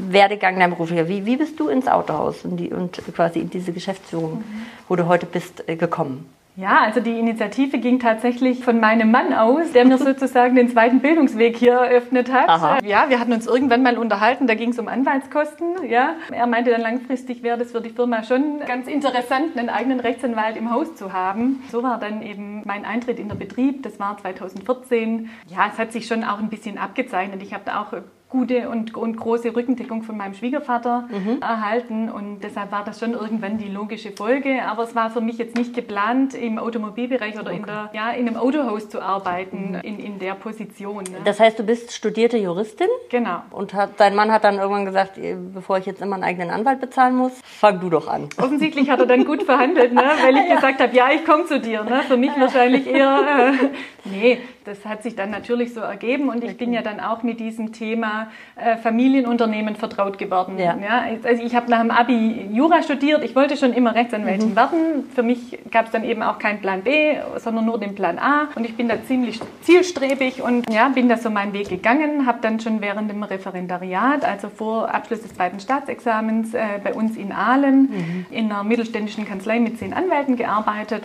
Werdegang, 0.09 0.59
dein 0.59 0.71
beruflicher? 0.71 1.09
Wie, 1.09 1.27
wie 1.27 1.37
bist 1.37 1.59
du 1.61 1.69
ins 1.69 1.87
Autohaus 1.87 2.45
und, 2.45 2.57
die, 2.57 2.71
und 2.71 3.01
quasi 3.15 3.41
in 3.41 3.51
diese 3.51 3.73
Geschäftsführung, 3.73 4.39
mhm. 4.39 4.67
wo 4.89 4.97
du 4.97 5.07
heute 5.07 5.27
bist, 5.27 5.69
äh, 5.69 5.77
gekommen? 5.77 6.29
Ja, 6.57 6.81
also 6.83 7.01
die 7.01 7.19
Initiative 7.19 7.79
ging 7.79 8.01
tatsächlich 8.01 8.65
von 8.65 8.81
meinem 8.81 9.11
Mann 9.11 9.33
aus, 9.33 9.73
der 9.73 9.85
mir 9.87 9.99
sozusagen 9.99 10.57
den 10.57 10.69
zweiten 10.69 11.01
Bildungsweg 11.01 11.57
hier 11.57 11.75
eröffnet 11.75 12.33
hat. 12.33 12.49
Aha. 12.49 12.79
Ja, 12.85 13.09
wir 13.09 13.21
hatten 13.21 13.33
uns 13.33 13.47
irgendwann 13.47 13.83
mal 13.83 13.97
unterhalten, 13.97 14.47
da 14.47 14.55
ging 14.55 14.71
es 14.71 14.79
um 14.79 14.89
Anwaltskosten. 14.89 15.89
Ja, 15.89 16.17
er 16.31 16.47
meinte 16.47 16.71
dann 16.71 16.83
langfristig 16.83 17.43
wäre 17.43 17.59
das 17.59 17.73
für 17.73 17.81
die 17.81 17.91
Firma 17.91 18.23
schon 18.23 18.61
ganz 18.67 18.89
interessant, 18.89 19.57
einen 19.57 19.71
eigenen 19.71 20.01
Rechtsanwalt 20.01 20.57
im 20.57 20.71
Haus 20.71 20.95
zu 20.97 21.13
haben. 21.13 21.63
So 21.71 21.83
war 21.83 21.99
dann 21.99 22.23
eben 22.23 22.63
mein 22.65 22.85
Eintritt 22.85 23.19
in 23.19 23.29
den 23.29 23.39
Betrieb. 23.39 23.83
Das 23.83 23.99
war 23.99 24.19
2014. 24.19 25.31
Ja, 25.49 25.71
es 25.73 25.79
hat 25.79 25.93
sich 25.93 26.07
schon 26.07 26.25
auch 26.25 26.39
ein 26.39 26.49
bisschen 26.49 26.79
abgezeichnet. 26.79 27.43
Ich 27.43 27.55
habe 27.55 27.65
da 27.65 27.81
auch 27.81 27.93
gute 28.31 28.69
und, 28.69 28.95
und 28.95 29.17
große 29.17 29.55
Rückendeckung 29.55 30.03
von 30.03 30.17
meinem 30.17 30.35
Schwiegervater 30.35 31.09
mhm. 31.11 31.43
erhalten 31.43 32.09
und 32.09 32.41
deshalb 32.41 32.71
war 32.71 32.85
das 32.85 33.01
schon 33.01 33.13
irgendwann 33.13 33.59
die 33.59 33.69
logische 33.69 34.13
Folge. 34.13 34.63
Aber 34.65 34.85
es 34.85 34.95
war 34.95 35.11
für 35.11 35.21
mich 35.21 35.37
jetzt 35.37 35.57
nicht 35.57 35.75
geplant, 35.75 36.35
im 36.35 36.59
Automobilbereich 36.59 37.35
oder 37.35 37.51
okay. 37.51 37.57
in, 37.57 37.67
der, 37.67 37.91
ja, 37.93 38.11
in 38.11 38.29
einem 38.29 38.37
Autohaus 38.37 38.89
zu 38.89 39.03
arbeiten, 39.03 39.73
mhm. 39.73 39.81
in, 39.83 39.99
in 39.99 40.19
der 40.21 40.35
Position. 40.35 41.03
Ne? 41.05 41.19
Das 41.25 41.41
heißt, 41.41 41.59
du 41.59 41.65
bist 41.65 41.93
studierte 41.93 42.39
Juristin? 42.39 42.89
Genau. 43.11 43.43
Und 43.51 43.75
hat, 43.75 43.99
dein 43.99 44.15
Mann 44.15 44.31
hat 44.31 44.45
dann 44.45 44.59
irgendwann 44.59 44.87
gesagt, 44.87 45.19
bevor 45.53 45.79
ich 45.79 45.87
jetzt 45.87 46.01
immer 46.01 46.15
einen 46.15 46.25
eigenen 46.25 46.51
Anwalt 46.51 46.81
bezahlen 46.81 47.17
muss, 47.17 47.33
fang 47.43 47.81
du 47.81 47.91
doch 47.91 48.07
an. 48.07 48.29
Offensichtlich 48.39 48.89
hat 48.91 49.01
er 49.01 49.07
dann 49.07 49.25
gut 49.25 49.43
verhandelt, 49.43 49.93
ne? 49.93 50.05
weil 50.23 50.37
ich 50.37 50.45
ja. 50.49 50.55
gesagt 50.55 50.81
habe, 50.81 50.95
ja, 50.95 51.09
ich 51.13 51.25
komme 51.25 51.47
zu 51.47 51.59
dir. 51.59 51.83
Ne? 51.83 52.03
Für 52.07 52.17
mich 52.17 52.31
wahrscheinlich 52.39 52.87
eher, 52.87 53.53
äh, 53.53 53.69
nee, 54.05 54.39
das 54.65 54.85
hat 54.85 55.03
sich 55.03 55.17
dann 55.17 55.31
natürlich 55.31 55.73
so 55.73 55.81
ergeben 55.81 56.29
und 56.29 56.45
ich 56.45 56.57
bin 56.57 56.73
ja 56.73 56.83
dann 56.83 57.01
auch 57.01 57.23
mit 57.23 57.41
diesem 57.41 57.73
Thema 57.73 58.29
äh, 58.57 58.77
Familienunternehmen 58.77 59.77
vertraut 59.77 60.19
geworden. 60.19 60.59
Ja. 60.59 60.77
ja 60.77 61.05
also 61.25 61.43
ich 61.43 61.55
habe 61.55 61.71
nach 61.71 61.81
dem 61.81 61.91
Abi 61.91 62.49
Jura 62.53 62.83
studiert, 62.83 63.25
ich 63.25 63.35
wollte 63.35 63.57
schon 63.57 63.73
immer 63.73 63.95
Rechtsanwältin 63.95 64.51
mhm. 64.51 64.57
werden. 64.57 65.05
Für 65.15 65.23
mich 65.23 65.59
gab 65.71 65.87
es 65.87 65.93
dann 65.93 66.05
eben 66.05 66.23
auch 66.23 66.39
keinen 66.39 66.61
Plan 66.61 66.83
B, 66.83 67.17
sondern 67.39 67.65
nur 67.65 67.79
den 67.79 67.95
Plan 67.95 68.19
A 68.19 68.49
und 68.55 68.65
ich 68.65 68.77
bin 68.77 68.89
da 68.89 69.03
ziemlich 69.05 69.41
zielstrebig 69.63 70.43
und 70.43 70.71
ja, 70.71 70.89
bin 70.89 71.09
da 71.09 71.17
so 71.17 71.31
meinen 71.31 71.53
Weg 71.53 71.69
gegangen, 71.69 72.27
habe 72.27 72.39
dann 72.43 72.61
schon 72.61 72.81
während 72.81 73.11
dem 73.11 73.23
Referendariat, 73.23 74.25
also 74.25 74.49
vor 74.49 74.93
Abschluss 74.95 75.23
des 75.23 75.35
zweiten 75.35 75.61
Staatsexamens 75.61 76.55
äh, 76.55 76.81
bei 76.83 76.93
uns 76.93 77.17
in 77.17 77.33
Aalen 77.33 77.83
mhm. 77.83 78.27
in 78.31 78.53
einer 78.53 78.65
mittelständischen 78.65 79.27
Kanzlei 79.27 79.59
mit 79.59 79.79
zehn 79.79 79.95
Anwälten 79.95 80.37
gearbeitet 80.37 81.03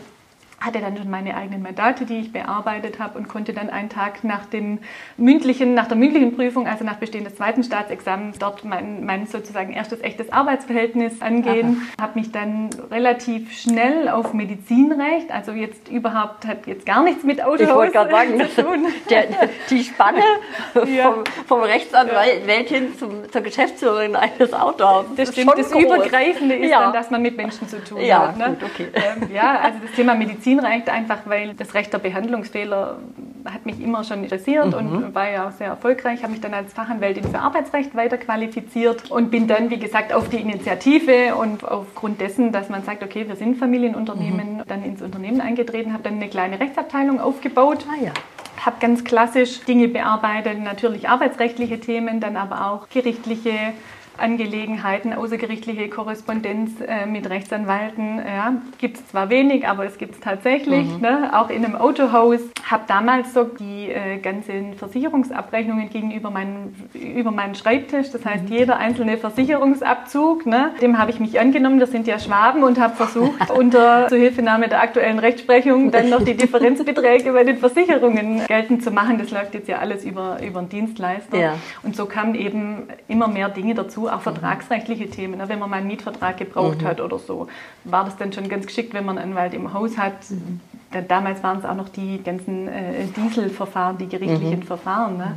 hatte 0.60 0.80
dann 0.80 0.98
schon 0.98 1.10
meine 1.10 1.36
eigenen 1.36 1.62
Mandate, 1.62 2.06
die 2.06 2.20
ich 2.20 2.32
bearbeitet 2.32 3.00
habe 3.00 3.18
und 3.18 3.28
konnte 3.28 3.54
dann 3.54 3.70
einen 3.70 3.90
Tag 3.90 4.24
nach 4.24 4.46
dem 4.46 4.80
mündlichen, 5.18 5.74
nach 5.74 5.88
der 5.88 5.98
mündlichen 5.98 6.36
Prüfung, 6.36 6.68
also 6.68 6.84
nach 6.84 6.96
Bestehen 6.96 7.24
des 7.24 7.36
zweiten 7.36 7.64
Staatsexamens, 7.64 8.40
dort 8.40 8.64
mein, 8.64 9.06
mein 9.06 9.28
sozusagen 9.28 9.74
erstes 9.74 10.02
echtes 10.02 10.32
Arbeitsverhältnis 10.32 11.22
angehen. 11.22 11.88
Habe 12.00 12.20
mich 12.20 12.32
dann 12.32 12.70
relativ 12.90 13.52
schnell 13.52 14.10
auf 14.10 14.34
Medizinrecht, 14.34 15.32
also 15.32 15.52
jetzt 15.52 15.90
überhaupt 15.90 16.48
hat 16.48 16.68
jetzt 16.68 16.86
gar 16.86 17.04
nichts 17.04 17.24
mit 17.24 17.44
Autohaus 17.44 17.62
ich 17.62 17.76
wollte 17.76 17.92
gerade 17.92 18.12
sagen, 18.12 18.50
zu 18.56 18.64
tun. 18.64 18.86
Der, 19.10 19.26
die 19.70 19.84
Spanne 19.84 20.22
ja. 20.96 21.12
vom, 21.12 21.24
vom, 21.48 21.62
Rechtsanwalt 21.62 22.70
hin 22.70 22.98
zum, 22.98 23.30
zur 23.32 23.42
Geschäftsführerin 23.42 24.16
eines 24.16 24.54
Autohauses. 24.54 25.12
Das 25.16 25.32
stimmt. 25.32 25.54
Das 25.58 25.72
groß. 25.72 25.84
Übergreifende 25.84 26.56
ist 26.56 26.72
ja. 26.72 26.82
dann, 26.82 26.94
dass 26.94 27.12
man 27.12 27.22
mit 27.22 27.38
Menschen 27.38 27.68
zu 27.68 27.84
tun 27.84 28.02
ja, 28.02 28.30
hat. 28.30 28.38
Ne? 28.38 28.58
Gut, 28.60 28.70
okay. 28.72 28.88
Ähm, 28.94 29.30
ja, 29.34 29.60
also 29.60 29.80
das 29.86 29.92
Thema 29.96 30.16
Medizin 30.16 30.45
Medizin 30.46 30.60
reicht 30.60 30.90
einfach, 30.90 31.20
weil 31.26 31.56
das 31.56 31.74
Recht 31.74 31.92
der 31.92 31.98
Behandlungsfehler 31.98 33.00
hat 33.46 33.66
mich 33.66 33.80
immer 33.80 34.04
schon 34.04 34.24
interessiert 34.24 34.68
mhm. 34.68 34.74
und 34.74 35.16
war 35.16 35.30
ja 35.30 35.48
auch 35.48 35.52
sehr 35.52 35.68
erfolgreich. 35.68 36.22
Habe 36.22 36.34
mich 36.34 36.42
dann 36.42 36.54
als 36.54 36.74
Fachanwältin 36.74 37.24
für 37.24 37.40
Arbeitsrecht 37.40 37.96
weiterqualifiziert 37.96 39.10
und 39.10 39.32
bin 39.32 39.48
dann, 39.48 39.72
wie 39.72 39.80
gesagt, 39.80 40.14
auf 40.14 40.30
die 40.30 40.38
Initiative 40.38 41.36
und 41.36 41.64
aufgrund 41.64 42.22
dessen, 42.22 42.52
dass 42.52 42.70
man 42.70 42.84
sagt, 42.84 43.04
okay, 43.04 43.28
wir 43.28 43.36
sind 43.36 43.58
Familienunternehmen, 43.58 44.58
mhm. 44.58 44.62
dann 44.68 44.84
ins 44.84 45.02
Unternehmen 45.02 45.42
eingetreten, 45.42 45.94
habe 45.94 46.04
dann 46.04 46.16
eine 46.16 46.28
kleine 46.28 46.60
Rechtsabteilung 46.60 47.20
aufgebaut. 47.20 47.86
Ah, 47.90 48.04
ja 48.04 48.12
habe 48.66 48.78
ganz 48.80 49.04
klassisch 49.04 49.60
Dinge 49.66 49.88
bearbeitet, 49.88 50.60
natürlich 50.60 51.08
arbeitsrechtliche 51.08 51.80
Themen, 51.80 52.20
dann 52.20 52.36
aber 52.36 52.72
auch 52.72 52.90
gerichtliche 52.90 53.52
Angelegenheiten, 54.18 55.14
außergerichtliche 55.14 55.90
Korrespondenz 55.90 56.72
äh, 56.82 57.06
mit 57.06 57.30
Rechtsanwalten. 57.30 58.18
Ja, 58.18 58.54
gibt 58.78 58.98
es 58.98 59.08
zwar 59.08 59.30
wenig, 59.30 59.68
aber 59.68 59.86
es 59.86 59.98
gibt 59.98 60.16
es 60.16 60.20
tatsächlich. 60.20 60.88
Mhm. 60.88 61.02
Ne? 61.02 61.32
Auch 61.34 61.50
in 61.50 61.66
einem 61.66 61.76
Autohaus. 61.76 62.40
Habe 62.70 62.84
damals 62.88 63.34
so 63.34 63.44
die 63.44 63.90
äh, 63.92 64.18
ganzen 64.18 64.74
Versicherungsabrechnungen 64.76 65.90
gegenüber 65.90 66.32
meinen, 66.32 66.76
über 66.94 67.32
meinen 67.32 67.56
Schreibtisch. 67.56 68.12
Das 68.12 68.26
heißt, 68.26 68.46
mhm. 68.46 68.56
jeder 68.56 68.78
einzelne 68.78 69.18
Versicherungsabzug, 69.18 70.46
ne, 70.46 70.72
dem 70.82 70.98
habe 70.98 71.12
ich 71.12 71.20
mich 71.20 71.40
angenommen. 71.40 71.80
Wir 71.80 71.88
sind 71.88 72.08
ja 72.08 72.20
Schwaben 72.20 72.64
und 72.64 72.80
habe 72.80 72.96
versucht, 72.96 73.50
unter 73.56 74.08
Zuhilfenahme 74.08 74.68
der 74.68 74.82
aktuellen 74.82 75.20
Rechtsprechung 75.20 75.92
dann 75.92 76.10
noch 76.10 76.24
die 76.24 76.36
Differenzbeträge 76.36 77.34
bei 77.34 77.44
den 77.44 77.58
Versicherungen 77.58 78.46
geltend 78.48 78.84
zu 78.84 78.92
machen. 78.92 79.18
Das 79.18 79.32
läuft 79.32 79.54
jetzt 79.54 79.68
ja 79.68 79.80
alles 79.80 80.04
über, 80.04 80.38
über 80.46 80.60
einen 80.60 80.70
Dienstleister. 80.70 81.38
Ja. 81.38 81.54
Und 81.84 81.96
so 81.96 82.06
kamen 82.06 82.36
eben 82.36 82.88
immer 83.08 83.28
mehr 83.28 83.50
Dinge 83.50 83.76
dazu 83.76 84.05
auch 84.10 84.22
vertragsrechtliche 84.22 85.10
Themen. 85.10 85.38
Ne? 85.38 85.50
Wenn 85.50 85.60
man 85.60 85.70
mal 85.70 85.78
einen 85.78 85.88
Mietvertrag 85.88 86.38
gebraucht 86.38 86.82
mhm. 86.82 86.86
hat 86.86 87.02
oder 87.02 87.20
so, 87.20 87.48
war 87.84 88.06
das 88.06 88.18
dann 88.18 88.34
schon 88.34 88.50
ganz 88.50 88.66
geschickt, 88.66 88.94
wenn 88.94 89.06
man 89.06 89.18
einen 89.18 89.32
Anwalt 89.32 89.54
im 89.54 89.74
Haus 89.74 89.98
hat. 89.98 90.30
Mhm. 90.30 90.60
Damals 91.08 91.44
waren 91.44 91.60
es 91.60 91.66
auch 91.66 91.76
noch 91.76 91.90
die 91.90 92.24
ganzen 92.24 92.68
äh, 92.68 93.06
Dieselverfahren, 93.16 93.98
die 93.98 94.08
gerichtlichen 94.08 94.60
mhm. 94.60 94.64
Verfahren. 94.64 95.18
Ne? 95.18 95.36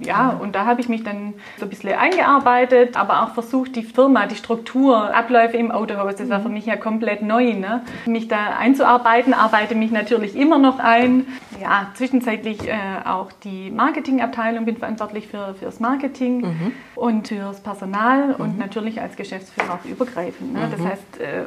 Ja, 0.00 0.30
und 0.30 0.54
da 0.54 0.64
habe 0.64 0.80
ich 0.80 0.88
mich 0.88 1.02
dann 1.02 1.34
so 1.58 1.66
ein 1.66 1.68
bisschen 1.68 1.92
eingearbeitet, 1.92 2.96
aber 2.96 3.22
auch 3.22 3.34
versucht, 3.34 3.76
die 3.76 3.82
Firma, 3.82 4.26
die 4.26 4.36
Struktur, 4.36 5.14
Abläufe 5.14 5.56
im 5.56 5.70
Autohaus, 5.70 6.16
das 6.16 6.30
war 6.30 6.40
für 6.40 6.48
mhm. 6.48 6.54
mich 6.54 6.66
ja 6.66 6.76
komplett 6.76 7.22
neu, 7.22 7.52
ne? 7.52 7.82
mich 8.06 8.28
da 8.28 8.56
einzuarbeiten, 8.58 9.34
arbeite 9.34 9.74
mich 9.74 9.90
natürlich 9.90 10.36
immer 10.36 10.58
noch 10.58 10.78
ein. 10.78 11.26
Ja, 11.60 11.88
zwischenzeitlich 11.94 12.68
äh, 12.68 12.74
auch 13.04 13.30
die 13.32 13.70
Marketingabteilung, 13.70 14.64
bin 14.64 14.76
verantwortlich 14.76 15.28
für, 15.28 15.54
für 15.54 15.66
das 15.66 15.80
Marketing 15.80 16.40
mhm. 16.40 16.72
und 16.96 17.28
fürs 17.28 17.60
Personal 17.60 18.28
mhm. 18.28 18.34
und 18.34 18.58
natürlich 18.58 19.00
als 19.00 19.16
Geschäftsführer 19.16 19.74
auch 19.74 19.84
übergreifend. 19.84 20.52
Ne? 20.52 20.68
Das 20.70 20.80
mhm. 20.80 20.88
heißt, 20.88 21.20
äh, 21.20 21.44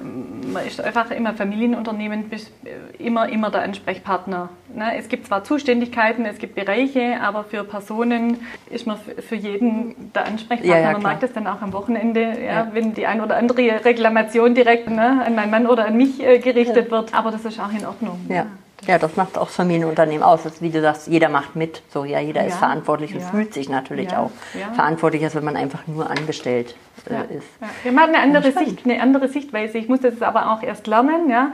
man 0.53 0.65
ist 0.65 0.79
einfach 0.79 1.11
immer 1.11 1.33
Familienunternehmen, 1.33 2.29
bis, 2.29 2.51
äh, 2.63 3.03
immer 3.03 3.27
im 3.27 3.37
immer 3.37 3.51
der 3.51 3.61
Ansprechpartner. 3.63 4.49
Ne? 4.73 4.97
Es 4.97 5.09
gibt 5.09 5.27
zwar 5.27 5.43
Zuständigkeiten, 5.43 6.25
es 6.25 6.39
gibt 6.39 6.55
Bereiche, 6.55 7.21
aber 7.21 7.43
für 7.43 7.63
Personen 7.63 8.26
ist 8.69 8.87
man 8.87 8.97
für 8.97 9.35
jeden 9.35 10.11
der 10.13 10.25
Ansprechpartner. 10.25 10.75
Ja, 10.75 10.81
ja, 10.81 10.91
man 10.93 11.03
mag 11.03 11.19
das 11.19 11.33
dann 11.33 11.47
auch 11.47 11.61
am 11.61 11.73
Wochenende, 11.73 12.21
ja, 12.21 12.45
ja, 12.45 12.67
wenn 12.73 12.93
die 12.93 13.05
ein 13.05 13.21
oder 13.21 13.37
andere 13.37 13.85
Reklamation 13.85 14.55
direkt 14.55 14.89
ne, 14.89 15.23
an 15.25 15.35
meinen 15.35 15.51
Mann 15.51 15.67
oder 15.67 15.85
an 15.85 15.95
mich 15.95 16.21
äh, 16.21 16.39
gerichtet 16.39 16.91
wird. 16.91 17.13
Aber 17.13 17.31
das 17.31 17.45
ist 17.45 17.59
auch 17.59 17.71
in 17.71 17.85
Ordnung. 17.85 18.19
Ja. 18.29 18.45
Ja, 18.85 18.99
das 18.99 19.15
macht 19.15 19.37
auch 19.37 19.49
Familienunternehmen 19.49 20.21
aus. 20.21 20.43
Das, 20.43 20.61
wie 20.61 20.69
du 20.69 20.81
sagst, 20.81 21.07
jeder 21.07 21.29
macht 21.29 21.55
mit. 21.55 21.81
So, 21.89 22.05
ja, 22.05 22.19
jeder 22.19 22.41
ja. 22.41 22.47
ist 22.47 22.57
verantwortlich 22.57 23.13
und 23.13 23.21
ja. 23.21 23.27
fühlt 23.27 23.53
sich 23.53 23.69
natürlich 23.69 24.11
ja. 24.11 24.19
auch 24.19 24.31
verantwortlich, 24.75 25.23
als 25.23 25.33
wenn 25.33 25.43
man 25.43 25.57
einfach 25.57 25.87
nur 25.87 26.09
angestellt 26.09 26.75
äh, 27.09 27.37
ist. 27.37 27.47
Wir 27.83 27.91
haben 27.91 28.13
eine 28.13 28.19
andere, 28.19 28.51
Sicht, 28.51 28.85
eine 28.85 29.01
andere 29.01 29.29
Sichtweise. 29.29 29.79
Ich 29.79 29.89
muss 29.89 30.01
das 30.01 30.21
aber 30.21 30.51
auch 30.51 30.61
erst 30.61 30.85
lernen. 30.85 31.29
Ja. 31.29 31.53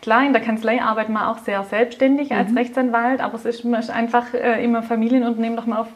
Klar, 0.00 0.24
in 0.24 0.32
der 0.32 0.42
Kanzlei 0.42 0.80
arbeitet 0.80 1.12
man 1.12 1.24
auch 1.24 1.38
sehr 1.38 1.64
selbstständig 1.64 2.30
mhm. 2.30 2.36
als 2.36 2.54
Rechtsanwalt, 2.54 3.20
aber 3.20 3.34
es 3.34 3.44
ist 3.44 3.64
einfach 3.90 4.32
äh, 4.34 4.62
im 4.62 4.80
Familienunternehmen 4.82 5.56
nochmal 5.56 5.80
auf 5.80 5.88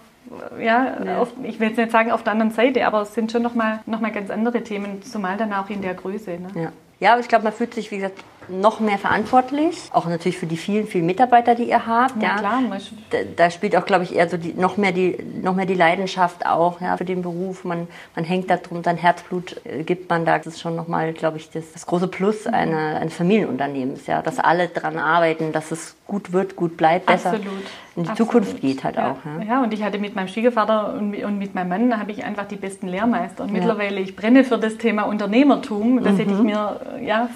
ja, 0.58 1.04
ja. 1.04 1.18
Auf, 1.18 1.32
ich 1.42 1.60
will 1.60 1.68
jetzt 1.68 1.76
nicht 1.76 1.90
sagen 1.90 2.10
auf 2.10 2.22
der 2.22 2.32
anderen 2.32 2.52
Seite, 2.52 2.86
aber 2.86 3.02
es 3.02 3.14
sind 3.14 3.32
schon 3.32 3.42
nochmal 3.42 3.80
noch 3.86 4.00
mal 4.00 4.12
ganz 4.12 4.30
andere 4.30 4.62
Themen, 4.62 5.02
zumal 5.02 5.36
dann 5.36 5.52
auch 5.52 5.68
in 5.70 5.82
der 5.82 5.94
Größe. 5.94 6.32
Ne? 6.32 6.48
Ja. 6.54 6.72
ja, 7.00 7.12
aber 7.12 7.20
ich 7.20 7.28
glaube, 7.28 7.44
man 7.44 7.52
fühlt 7.52 7.74
sich, 7.74 7.90
wie 7.90 7.96
gesagt, 7.96 8.22
noch 8.48 8.80
mehr 8.80 8.98
verantwortlich, 8.98 9.88
auch 9.92 10.06
natürlich 10.06 10.38
für 10.38 10.46
die 10.46 10.56
vielen, 10.56 10.86
vielen 10.86 11.06
Mitarbeiter, 11.06 11.54
die 11.54 11.64
ihr 11.64 11.86
habt. 11.86 12.20
Ja, 12.22 12.30
ja. 12.30 12.38
klar. 12.38 12.60
Da, 13.10 13.18
da, 13.36 13.50
spielt 13.50 13.76
auch, 13.76 13.84
glaube 13.84 14.04
ich, 14.04 14.14
eher 14.14 14.28
so 14.28 14.36
die, 14.36 14.54
noch, 14.54 14.76
mehr 14.76 14.92
die, 14.92 15.18
noch 15.42 15.54
mehr 15.54 15.66
die 15.66 15.74
Leidenschaft 15.74 16.46
auch 16.46 16.80
ja, 16.80 16.96
für 16.96 17.04
den 17.04 17.22
Beruf. 17.22 17.64
Man, 17.64 17.88
man 18.14 18.24
hängt 18.24 18.50
da 18.50 18.56
drum, 18.56 18.82
sein 18.82 18.96
Herzblut 18.96 19.60
äh, 19.64 19.82
gibt 19.82 20.10
man 20.10 20.24
da. 20.24 20.38
Das 20.38 20.46
ist 20.46 20.60
schon 20.60 20.76
nochmal, 20.76 21.12
glaube 21.12 21.36
ich, 21.36 21.50
das, 21.50 21.72
das 21.72 21.86
große 21.86 22.08
Plus 22.08 22.46
mhm. 22.46 22.54
eine, 22.54 22.78
eines 23.00 23.14
Familienunternehmens, 23.14 24.06
ja, 24.06 24.22
dass 24.22 24.38
alle 24.38 24.68
dran 24.68 24.98
arbeiten, 24.98 25.52
dass 25.52 25.70
es 25.70 25.96
gut 26.06 26.32
wird, 26.32 26.56
gut 26.56 26.76
bleibt, 26.76 27.06
besser 27.06 27.34
Absolut. 27.34 27.64
In 27.94 28.04
die 28.04 28.08
Absolut. 28.08 28.32
Zukunft 28.32 28.60
geht 28.62 28.84
halt 28.84 28.96
ja. 28.96 29.10
auch. 29.10 29.16
Ja. 29.24 29.44
ja, 29.46 29.62
und 29.62 29.74
ich 29.74 29.82
hatte 29.82 29.98
mit 29.98 30.16
meinem 30.16 30.28
Schwiegervater 30.28 30.94
und, 30.94 31.14
und 31.14 31.38
mit 31.38 31.54
meinem 31.54 31.68
Mann, 31.68 32.00
habe 32.00 32.10
ich 32.10 32.24
einfach 32.24 32.46
die 32.46 32.56
besten 32.56 32.88
Lehrmeister. 32.88 33.44
Und 33.44 33.52
mittlerweile, 33.52 34.00
ich 34.00 34.16
brenne 34.16 34.44
für 34.44 34.56
das 34.56 34.78
Thema 34.78 35.02
Unternehmertum. 35.02 36.02
Das 36.02 36.14
mhm. 36.14 36.16
hätte 36.16 36.32
ich 36.32 36.38
mir 36.38 36.80
ja, 37.02 37.28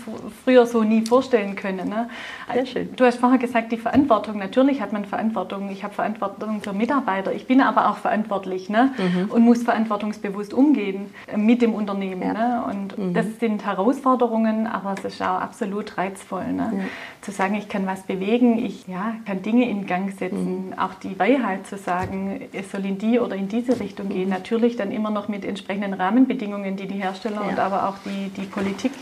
früher 0.45 0.65
so 0.65 0.83
nie 0.83 1.05
vorstellen 1.05 1.57
können. 1.57 1.91
Ne? 1.91 2.09
Sehr 2.53 2.65
schön. 2.65 2.89
Du 2.97 3.05
hast 3.05 3.19
vorher 3.19 3.39
gesagt, 3.39 3.71
die 3.71 3.77
Verantwortung. 3.77 4.39
Natürlich 4.39 4.81
hat 4.81 4.95
man 4.95 5.05
Verantwortung. 5.05 5.69
Ich 5.71 5.85
habe 5.85 5.93
Verantwortung 5.93 6.63
für 6.63 6.73
Mitarbeiter. 6.73 7.35
Ich 7.35 7.47
bin 7.47 7.61
aber 7.61 7.91
auch 7.91 7.99
verantwortlich 7.99 8.71
ne? 8.71 8.93
Mhm. 8.97 9.31
und 9.31 9.43
muss 9.43 9.63
verantwortungsbewusst 9.63 10.55
umgehen 10.55 11.13
äh, 11.27 11.37
mit 11.37 11.61
dem 11.61 11.75
Unternehmen. 11.75 12.23
Ja. 12.23 12.33
Ne? 12.33 12.63
Und 12.71 12.97
mhm. 12.97 13.13
das 13.13 13.27
sind 13.41 13.67
Herausforderungen, 13.67 14.67
aber 14.67 14.95
es 14.97 15.05
ist 15.05 15.21
auch 15.21 15.41
absolut 15.41 15.99
reizvoll. 15.99 16.51
Ne? 16.53 16.87
Zu 17.21 17.31
sagen, 17.31 17.57
ich 17.57 17.69
kann 17.69 17.87
was 17.87 18.05
bewegen, 18.05 18.59
ich 18.59 18.87
ja, 18.87 19.17
kann 19.27 19.43
Dinge 19.43 19.69
in 19.69 19.87
Gang 19.87 20.11
setzen. 20.13 20.46
Auch 20.77 20.95
die 20.95 21.19
Weisheit 21.19 21.67
zu 21.67 21.77
sagen, 21.77 22.49
es 22.53 22.71
soll 22.71 22.85
in 22.85 22.99
die 22.99 23.19
oder 23.19 23.37
in 23.37 23.49
diese 23.49 23.79
Richtung 23.81 24.09
gehen. 24.09 24.29
Natürlich 24.29 24.77
dann 24.77 24.91
immer 24.91 25.11
noch 25.11 25.29
mit 25.29 25.45
entsprechenden 25.45 25.95
Rahmenbedingungen, 25.95 26.77
die 26.77 26.87
die 26.87 27.03
Hersteller 27.03 27.43
ja. 27.43 27.49
und 27.49 27.59
aber 27.59 27.89
auch 27.89 27.97
die, 28.05 28.31
die 28.31 28.47
Politik 28.47 28.93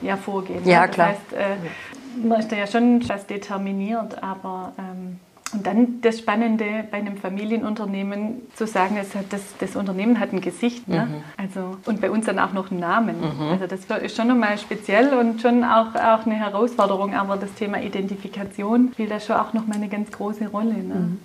ja 0.00 0.16
vorgehen. 0.16 0.64
Ja, 0.64 0.86
das 0.86 0.94
klar. 0.94 1.08
Heißt, 1.08 1.32
äh, 1.32 2.26
man 2.26 2.40
ist 2.40 2.52
da 2.52 2.56
ja 2.56 2.66
schon 2.66 3.02
fast 3.02 3.30
determiniert, 3.30 4.22
aber 4.22 4.72
ähm, 4.78 5.18
und 5.52 5.66
dann 5.66 6.00
das 6.00 6.18
Spannende 6.18 6.84
bei 6.90 6.98
einem 6.98 7.16
Familienunternehmen 7.16 8.42
zu 8.54 8.66
sagen, 8.66 8.96
es 8.96 9.14
hat 9.14 9.26
das, 9.30 9.42
das 9.58 9.76
Unternehmen 9.76 10.18
hat 10.18 10.32
ein 10.32 10.40
Gesicht, 10.40 10.88
ne? 10.88 11.06
Mhm. 11.06 11.24
also 11.36 11.76
und 11.84 12.00
bei 12.00 12.10
uns 12.10 12.26
dann 12.26 12.38
auch 12.38 12.52
noch 12.52 12.70
einen 12.70 12.80
Namen. 12.80 13.20
Mhm. 13.20 13.48
Also 13.50 13.66
das 13.66 13.84
ist 14.02 14.16
schon 14.16 14.28
nochmal 14.28 14.56
speziell 14.58 15.12
und 15.12 15.40
schon 15.40 15.64
auch, 15.64 15.94
auch 15.94 16.26
eine 16.26 16.34
Herausforderung, 16.34 17.14
aber 17.14 17.36
das 17.36 17.52
Thema 17.54 17.82
Identifikation 17.82 18.90
spielt 18.92 19.10
da 19.10 19.20
schon 19.20 19.36
auch 19.36 19.52
nochmal 19.52 19.76
eine 19.76 19.88
ganz 19.88 20.10
große 20.10 20.48
Rolle. 20.48 20.74
Ne? 20.74 20.94
Mhm. 20.94 21.18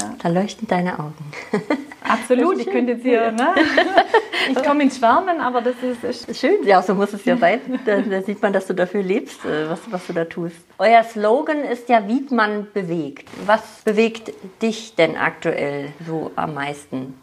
Ja. 0.00 0.14
Da 0.22 0.28
leuchten 0.28 0.68
deine 0.68 0.98
Augen. 0.98 1.32
Absolut, 2.02 2.58
ich 2.58 2.66
könnte 2.66 2.92
jetzt 2.92 3.02
hier, 3.02 3.32
ne? 3.32 3.54
ich 4.50 4.62
komme 4.62 4.84
ins 4.84 4.98
Schwärmen, 4.98 5.40
aber 5.40 5.60
das 5.60 5.74
ist, 5.82 6.28
ist 6.28 6.38
schön. 6.38 6.64
Ja, 6.64 6.82
so 6.82 6.94
muss 6.94 7.12
es 7.12 7.24
ja 7.24 7.36
sein. 7.36 7.60
Da, 7.86 8.00
da, 8.00 8.22
sieht 8.22 8.42
man, 8.42 8.52
dass 8.52 8.66
du 8.66 8.74
dafür 8.74 9.02
lebst, 9.02 9.44
äh, 9.44 9.68
was, 9.68 9.80
was 9.90 10.06
du 10.06 10.12
da 10.12 10.24
tust. 10.24 10.56
Euer 10.78 11.02
Slogan 11.04 11.62
ist 11.62 11.88
ja 11.88 12.06
Wiedmann 12.08 12.66
bewegt. 12.72 13.28
Was 13.44 13.82
bewegt 13.84 14.32
dich 14.62 14.94
denn 14.96 15.16
aktuell 15.16 15.92
so 16.06 16.30
am 16.36 16.54
meisten? 16.54 17.14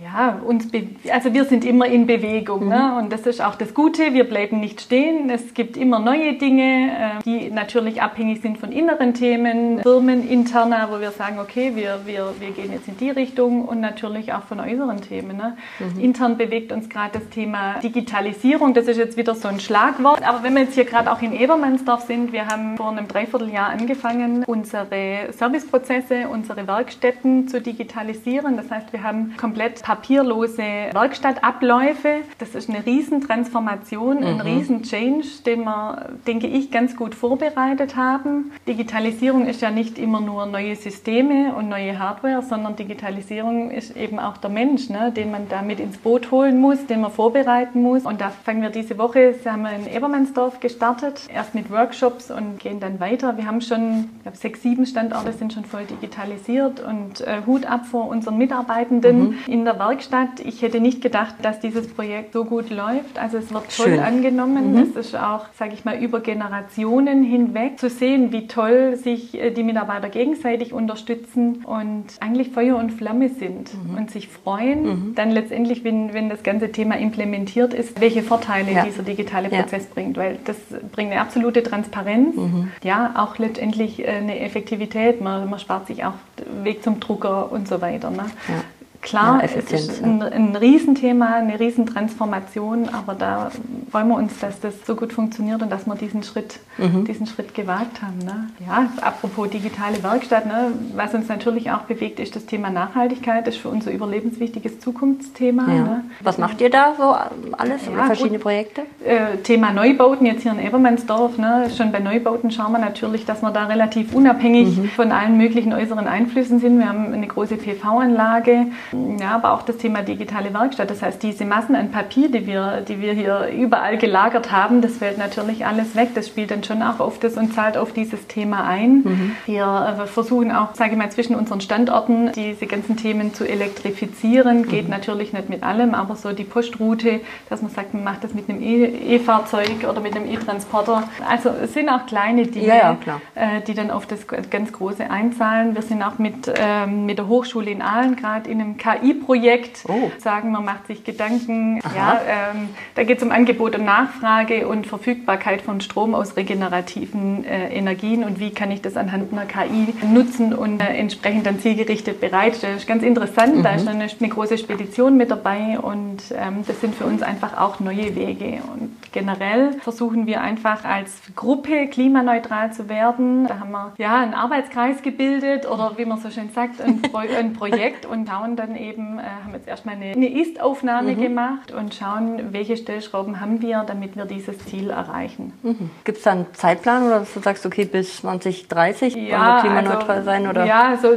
Ja, 0.00 0.40
uns 0.44 0.68
also 1.12 1.34
wir 1.34 1.44
sind 1.44 1.66
immer 1.66 1.86
in 1.86 2.06
Bewegung 2.06 2.64
mhm. 2.64 2.70
ne? 2.70 2.98
und 2.98 3.12
das 3.12 3.26
ist 3.26 3.42
auch 3.42 3.56
das 3.56 3.74
Gute. 3.74 4.14
Wir 4.14 4.24
bleiben 4.24 4.58
nicht 4.58 4.80
stehen. 4.80 5.28
Es 5.28 5.52
gibt 5.52 5.76
immer 5.76 5.98
neue 5.98 6.34
Dinge, 6.34 7.18
äh, 7.18 7.22
die 7.24 7.50
natürlich 7.50 8.00
abhängig 8.00 8.40
sind 8.40 8.56
von 8.56 8.72
inneren 8.72 9.12
Themen, 9.12 9.80
firmeninterner, 9.80 10.88
wo 10.90 10.98
wir 11.00 11.10
sagen, 11.10 11.38
okay, 11.38 11.72
wir, 11.74 12.00
wir, 12.06 12.32
wir 12.38 12.52
gehen 12.52 12.72
jetzt 12.72 12.88
in 12.88 12.96
die 12.96 13.10
Richtung 13.10 13.66
und 13.66 13.80
natürlich 13.80 14.32
auch 14.32 14.44
von 14.44 14.60
äußeren 14.60 15.02
Themen. 15.02 15.36
Ne? 15.36 15.56
Mhm. 15.78 16.00
Intern 16.00 16.38
bewegt 16.38 16.72
uns 16.72 16.88
gerade 16.88 17.18
das 17.18 17.28
Thema 17.28 17.78
Digitalisierung. 17.80 18.72
Das 18.72 18.88
ist 18.88 18.96
jetzt 18.96 19.18
wieder 19.18 19.34
so 19.34 19.48
ein 19.48 19.60
Schlagwort. 19.60 20.26
Aber 20.26 20.42
wenn 20.42 20.54
wir 20.54 20.62
jetzt 20.62 20.74
hier 20.74 20.86
gerade 20.86 21.12
auch 21.12 21.20
in 21.20 21.34
Ebermannsdorf 21.34 22.02
sind, 22.06 22.32
wir 22.32 22.46
haben 22.46 22.78
vor 22.78 22.90
einem 22.90 23.08
Dreivierteljahr 23.08 23.68
angefangen, 23.68 24.44
unsere 24.44 25.32
Serviceprozesse, 25.32 26.28
unsere 26.28 26.66
Werkstätten 26.66 27.46
zu 27.46 27.60
digitalisieren. 27.60 28.56
Das 28.56 28.70
heißt, 28.70 28.92
wir 28.94 29.02
haben 29.02 29.36
komplett 29.36 29.81
papierlose 29.82 30.62
Werkstattabläufe. 30.92 32.22
Das 32.38 32.54
ist 32.54 32.70
eine 32.70 32.84
Riesentransformation, 32.84 34.20
mhm. 34.20 34.26
ein 34.26 34.40
Riesen-Change, 34.40 35.26
den 35.44 35.64
wir, 35.64 36.10
denke 36.26 36.46
ich, 36.46 36.70
ganz 36.70 36.96
gut 36.96 37.14
vorbereitet 37.14 37.96
haben. 37.96 38.52
Digitalisierung 38.66 39.46
ist 39.46 39.60
ja 39.60 39.70
nicht 39.70 39.98
immer 39.98 40.20
nur 40.20 40.46
neue 40.46 40.76
Systeme 40.76 41.54
und 41.54 41.68
neue 41.68 41.98
Hardware, 41.98 42.42
sondern 42.42 42.76
Digitalisierung 42.76 43.70
ist 43.70 43.96
eben 43.96 44.18
auch 44.18 44.36
der 44.36 44.50
Mensch, 44.50 44.88
ne, 44.88 45.12
den 45.12 45.30
man 45.30 45.48
damit 45.48 45.80
ins 45.80 45.98
Boot 45.98 46.30
holen 46.30 46.60
muss, 46.60 46.86
den 46.86 47.00
man 47.00 47.10
vorbereiten 47.10 47.82
muss. 47.82 48.04
Und 48.04 48.20
da 48.20 48.30
fangen 48.30 48.62
wir 48.62 48.70
diese 48.70 48.98
Woche, 48.98 49.32
das 49.32 49.52
haben 49.52 49.62
wir 49.62 49.72
in 49.72 49.86
Ebermannsdorf 49.86 50.60
gestartet, 50.60 51.28
erst 51.32 51.54
mit 51.54 51.70
Workshops 51.70 52.30
und 52.30 52.58
gehen 52.58 52.80
dann 52.80 53.00
weiter. 53.00 53.36
Wir 53.36 53.46
haben 53.46 53.60
schon, 53.60 54.10
ich 54.16 54.22
glaube, 54.22 54.38
sechs, 54.38 54.62
sieben 54.62 54.86
Standorte 54.86 55.32
sind 55.32 55.52
schon 55.52 55.64
voll 55.64 55.84
digitalisiert 55.84 56.80
und 56.80 57.20
äh, 57.22 57.42
Hut 57.46 57.66
ab 57.66 57.86
vor 57.86 58.08
unseren 58.08 58.38
Mitarbeitenden 58.38 59.30
mhm. 59.30 59.38
in 59.46 59.64
der 59.64 59.71
der 59.72 59.78
Werkstatt. 59.78 60.40
Ich 60.44 60.62
hätte 60.62 60.80
nicht 60.80 61.00
gedacht, 61.00 61.36
dass 61.42 61.60
dieses 61.60 61.88
Projekt 61.88 62.32
so 62.32 62.44
gut 62.44 62.70
läuft. 62.70 63.18
Also 63.18 63.38
es 63.38 63.52
wird 63.52 63.64
toll 63.76 63.86
Schön. 63.86 64.00
angenommen. 64.00 64.72
Mhm. 64.72 64.78
Es 64.78 64.96
ist 64.96 65.16
auch, 65.16 65.46
sage 65.58 65.72
ich 65.74 65.84
mal, 65.84 65.96
über 66.02 66.20
Generationen 66.20 67.22
hinweg 67.22 67.78
zu 67.78 67.88
sehen, 67.88 68.32
wie 68.32 68.46
toll 68.46 68.96
sich 68.96 69.38
äh, 69.40 69.50
die 69.50 69.62
Mitarbeiter 69.62 70.08
gegenseitig 70.08 70.72
unterstützen 70.72 71.64
und 71.64 72.04
eigentlich 72.20 72.50
Feuer 72.50 72.76
und 72.76 72.90
Flamme 72.90 73.28
sind 73.28 73.70
mhm. 73.74 73.96
und 73.96 74.10
sich 74.10 74.28
freuen, 74.28 74.84
mhm. 74.84 75.14
dann 75.14 75.30
letztendlich, 75.30 75.84
wenn, 75.84 76.12
wenn 76.12 76.28
das 76.28 76.42
ganze 76.42 76.72
Thema 76.72 76.98
implementiert 76.98 77.74
ist, 77.74 78.00
welche 78.00 78.22
Vorteile 78.22 78.72
ja. 78.72 78.84
dieser 78.84 79.02
digitale 79.02 79.48
Prozess 79.48 79.84
ja. 79.84 79.94
bringt. 79.94 80.16
Weil 80.16 80.38
das 80.44 80.56
bringt 80.92 81.12
eine 81.12 81.20
absolute 81.20 81.62
Transparenz, 81.62 82.36
mhm. 82.36 82.68
ja, 82.82 83.14
auch 83.16 83.38
letztendlich 83.38 84.00
äh, 84.00 84.08
eine 84.08 84.40
Effektivität. 84.40 85.20
Man, 85.20 85.48
man 85.48 85.58
spart 85.58 85.86
sich 85.86 86.04
auch 86.04 86.14
Weg 86.62 86.82
zum 86.82 87.00
Drucker 87.00 87.50
und 87.52 87.68
so 87.68 87.80
weiter. 87.80 88.10
Ne? 88.10 88.24
Ja. 88.48 88.54
Klar, 89.02 89.40
ja, 89.40 89.44
es 89.44 89.72
ist 89.72 90.02
ein, 90.04 90.22
ein 90.22 90.54
Riesenthema, 90.54 91.34
eine 91.34 91.58
Riesentransformation, 91.58 92.88
aber 92.92 93.14
da 93.14 93.50
freuen 93.90 94.08
wir 94.08 94.14
uns, 94.14 94.38
dass 94.38 94.60
das 94.60 94.74
so 94.86 94.94
gut 94.94 95.12
funktioniert 95.12 95.60
und 95.60 95.70
dass 95.72 95.86
wir 95.86 95.96
diesen 95.96 96.22
Schritt, 96.22 96.60
mhm. 96.78 97.04
diesen 97.04 97.26
Schritt 97.26 97.52
gewagt 97.52 98.00
haben. 98.00 98.18
Ne? 98.18 98.48
Ja, 98.64 98.90
apropos 99.00 99.50
digitale 99.50 100.00
Werkstatt, 100.04 100.46
ne? 100.46 100.72
was 100.94 101.12
uns 101.14 101.28
natürlich 101.28 101.72
auch 101.72 101.80
bewegt, 101.80 102.20
ist 102.20 102.36
das 102.36 102.46
Thema 102.46 102.70
Nachhaltigkeit. 102.70 103.44
Das 103.44 103.56
ist 103.56 103.60
für 103.60 103.70
uns 103.70 103.88
ein 103.88 103.94
überlebenswichtiges 103.94 104.78
Zukunftsthema. 104.78 105.66
Ja. 105.66 105.82
Ne? 105.82 106.04
Was 106.20 106.38
macht 106.38 106.60
ihr 106.60 106.70
da 106.70 106.94
so 106.96 107.12
alles? 107.58 107.82
Ja, 107.86 108.04
verschiedene 108.06 108.34
gut. 108.34 108.42
Projekte? 108.42 108.82
Äh, 109.04 109.38
Thema 109.42 109.72
Neubauten, 109.72 110.26
jetzt 110.26 110.42
hier 110.42 110.52
in 110.52 110.60
Ebermannsdorf. 110.60 111.38
Ne? 111.38 111.68
Schon 111.76 111.90
bei 111.90 111.98
Neubauten 111.98 112.52
schauen 112.52 112.70
wir 112.70 112.78
natürlich, 112.78 113.26
dass 113.26 113.42
wir 113.42 113.50
da 113.50 113.66
relativ 113.66 114.14
unabhängig 114.14 114.76
mhm. 114.76 114.88
von 114.90 115.10
allen 115.10 115.36
möglichen 115.36 115.72
äußeren 115.72 116.06
Einflüssen 116.06 116.60
sind. 116.60 116.78
Wir 116.78 116.88
haben 116.88 117.12
eine 117.12 117.26
große 117.26 117.56
PV-Anlage 117.56 118.66
ja, 118.92 119.34
aber 119.34 119.52
auch 119.52 119.62
das 119.62 119.78
Thema 119.78 120.02
digitale 120.02 120.52
Werkstatt. 120.52 120.90
Das 120.90 121.02
heißt, 121.02 121.22
diese 121.22 121.44
Massen 121.44 121.74
an 121.74 121.90
Papier, 121.90 122.30
die 122.30 122.46
wir, 122.46 122.82
die 122.86 123.00
wir 123.00 123.12
hier 123.12 123.48
überall 123.48 123.96
gelagert 123.96 124.52
haben, 124.52 124.82
das 124.82 124.98
fällt 124.98 125.18
natürlich 125.18 125.64
alles 125.64 125.96
weg. 125.96 126.10
Das 126.14 126.28
spielt 126.28 126.50
dann 126.50 126.62
schon 126.62 126.82
auch 126.82 127.00
auf 127.00 127.18
das 127.18 127.36
und 127.36 127.54
zahlt 127.54 127.76
auf 127.76 127.92
dieses 127.92 128.26
Thema 128.26 128.64
ein. 128.64 129.02
Mhm. 129.02 129.36
Wir 129.46 129.96
äh, 130.02 130.06
versuchen 130.06 130.52
auch, 130.52 130.74
sage 130.74 130.92
ich 130.92 130.98
mal, 130.98 131.10
zwischen 131.10 131.34
unseren 131.36 131.60
Standorten 131.60 132.32
diese 132.32 132.66
ganzen 132.66 132.96
Themen 132.96 133.32
zu 133.34 133.48
elektrifizieren. 133.48 134.68
Geht 134.68 134.84
mhm. 134.84 134.90
natürlich 134.90 135.32
nicht 135.32 135.48
mit 135.48 135.62
allem, 135.62 135.94
aber 135.94 136.16
so 136.16 136.32
die 136.32 136.44
Postroute, 136.44 137.20
dass 137.48 137.62
man 137.62 137.70
sagt, 137.70 137.94
man 137.94 138.04
macht 138.04 138.24
das 138.24 138.34
mit 138.34 138.48
einem 138.48 138.62
e, 138.62 138.84
E-Fahrzeug 139.14 139.86
oder 139.88 140.00
mit 140.00 140.14
einem 140.14 140.28
E-Transporter. 140.28 141.04
Also 141.28 141.50
es 141.50 141.72
sind 141.72 141.88
auch 141.88 142.06
kleine 142.06 142.46
Dinge, 142.46 142.66
ja, 142.66 142.98
ja, 143.06 143.20
äh, 143.34 143.60
die 143.66 143.74
dann 143.74 143.90
auf 143.90 144.06
das 144.06 144.26
ganz 144.50 144.72
Große 144.72 145.10
einzahlen. 145.10 145.74
Wir 145.74 145.82
sind 145.82 146.02
auch 146.02 146.18
mit, 146.18 146.52
ähm, 146.54 147.06
mit 147.06 147.18
der 147.18 147.28
Hochschule 147.28 147.70
in 147.70 147.80
Aalen 147.80 148.16
gerade 148.16 148.50
in 148.50 148.60
einem 148.60 148.76
KI-Projekt. 148.82 149.84
Oh. 149.88 150.10
Sagen, 150.18 150.50
man 150.50 150.64
macht 150.64 150.88
sich 150.88 151.04
Gedanken. 151.04 151.80
Ja, 151.94 152.20
ähm, 152.26 152.70
da 152.96 153.04
geht 153.04 153.18
es 153.18 153.22
um 153.22 153.30
Angebot 153.30 153.76
und 153.76 153.84
Nachfrage 153.84 154.66
und 154.66 154.88
Verfügbarkeit 154.88 155.62
von 155.62 155.80
Strom 155.80 156.14
aus 156.14 156.36
regenerativen 156.36 157.44
äh, 157.44 157.68
Energien 157.68 158.24
und 158.24 158.40
wie 158.40 158.50
kann 158.50 158.72
ich 158.72 158.82
das 158.82 158.96
anhand 158.96 159.32
einer 159.32 159.46
KI 159.46 159.94
nutzen 160.12 160.52
und 160.52 160.80
äh, 160.80 160.86
entsprechend 160.86 161.46
dann 161.46 161.60
zielgerichtet 161.60 162.20
bereitstellen. 162.20 162.74
Das 162.74 162.82
ist 162.82 162.88
ganz 162.88 163.04
interessant. 163.04 163.58
Mhm. 163.58 163.62
Da 163.62 163.74
ist 163.74 163.86
eine, 163.86 164.04
eine, 164.04 164.28
große 164.28 164.58
Spedition 164.58 165.16
mit 165.16 165.30
dabei 165.30 165.78
und 165.78 166.18
ähm, 166.36 166.64
das 166.66 166.80
sind 166.80 166.94
für 166.94 167.04
uns 167.04 167.22
einfach 167.22 167.56
auch 167.58 167.78
neue 167.78 168.16
Wege. 168.16 168.62
Und 168.74 168.96
generell 169.12 169.74
versuchen 169.80 170.26
wir 170.26 170.40
einfach 170.40 170.84
als 170.84 171.20
Gruppe 171.36 171.86
klimaneutral 171.86 172.72
zu 172.72 172.88
werden. 172.88 173.46
Da 173.46 173.60
haben 173.60 173.70
wir 173.70 173.92
ja 173.98 174.20
einen 174.20 174.34
Arbeitskreis 174.34 175.02
gebildet 175.02 175.70
oder 175.70 175.92
wie 175.98 176.04
man 176.04 176.18
so 176.18 176.30
schön 176.30 176.50
sagt, 176.52 176.80
ein, 176.80 177.00
Pro 177.02 177.18
ein 177.18 177.52
Projekt 177.52 178.06
und 178.06 178.28
schauen 178.28 178.56
dann 178.56 178.71
eben, 178.76 179.18
äh, 179.18 179.22
haben 179.22 179.52
jetzt 179.52 179.68
erstmal 179.68 179.96
eine, 179.96 180.12
eine 180.12 180.40
Ist-Aufnahme 180.40 181.12
mhm. 181.12 181.20
gemacht 181.20 181.72
und 181.72 181.94
schauen, 181.94 182.52
welche 182.52 182.76
Stellschrauben 182.76 183.40
haben 183.40 183.62
wir, 183.62 183.84
damit 183.86 184.16
wir 184.16 184.24
dieses 184.24 184.58
Ziel 184.66 184.90
erreichen. 184.90 185.52
Mhm. 185.62 185.90
Gibt 186.04 186.18
es 186.18 186.24
da 186.24 186.32
einen 186.32 186.46
Zeitplan 186.54 187.06
oder 187.06 187.20
dass 187.20 187.34
du 187.34 187.40
sagst, 187.40 187.66
okay, 187.66 187.84
bis 187.84 188.18
2030 188.18 189.14
ja, 189.14 189.20
wollen 189.20 189.30
wir 189.30 189.60
klimaneutral 189.60 190.16
also, 190.16 190.24
sein? 190.24 190.46
Oder? 190.46 190.66
Ja, 190.66 190.98
so 191.00 191.08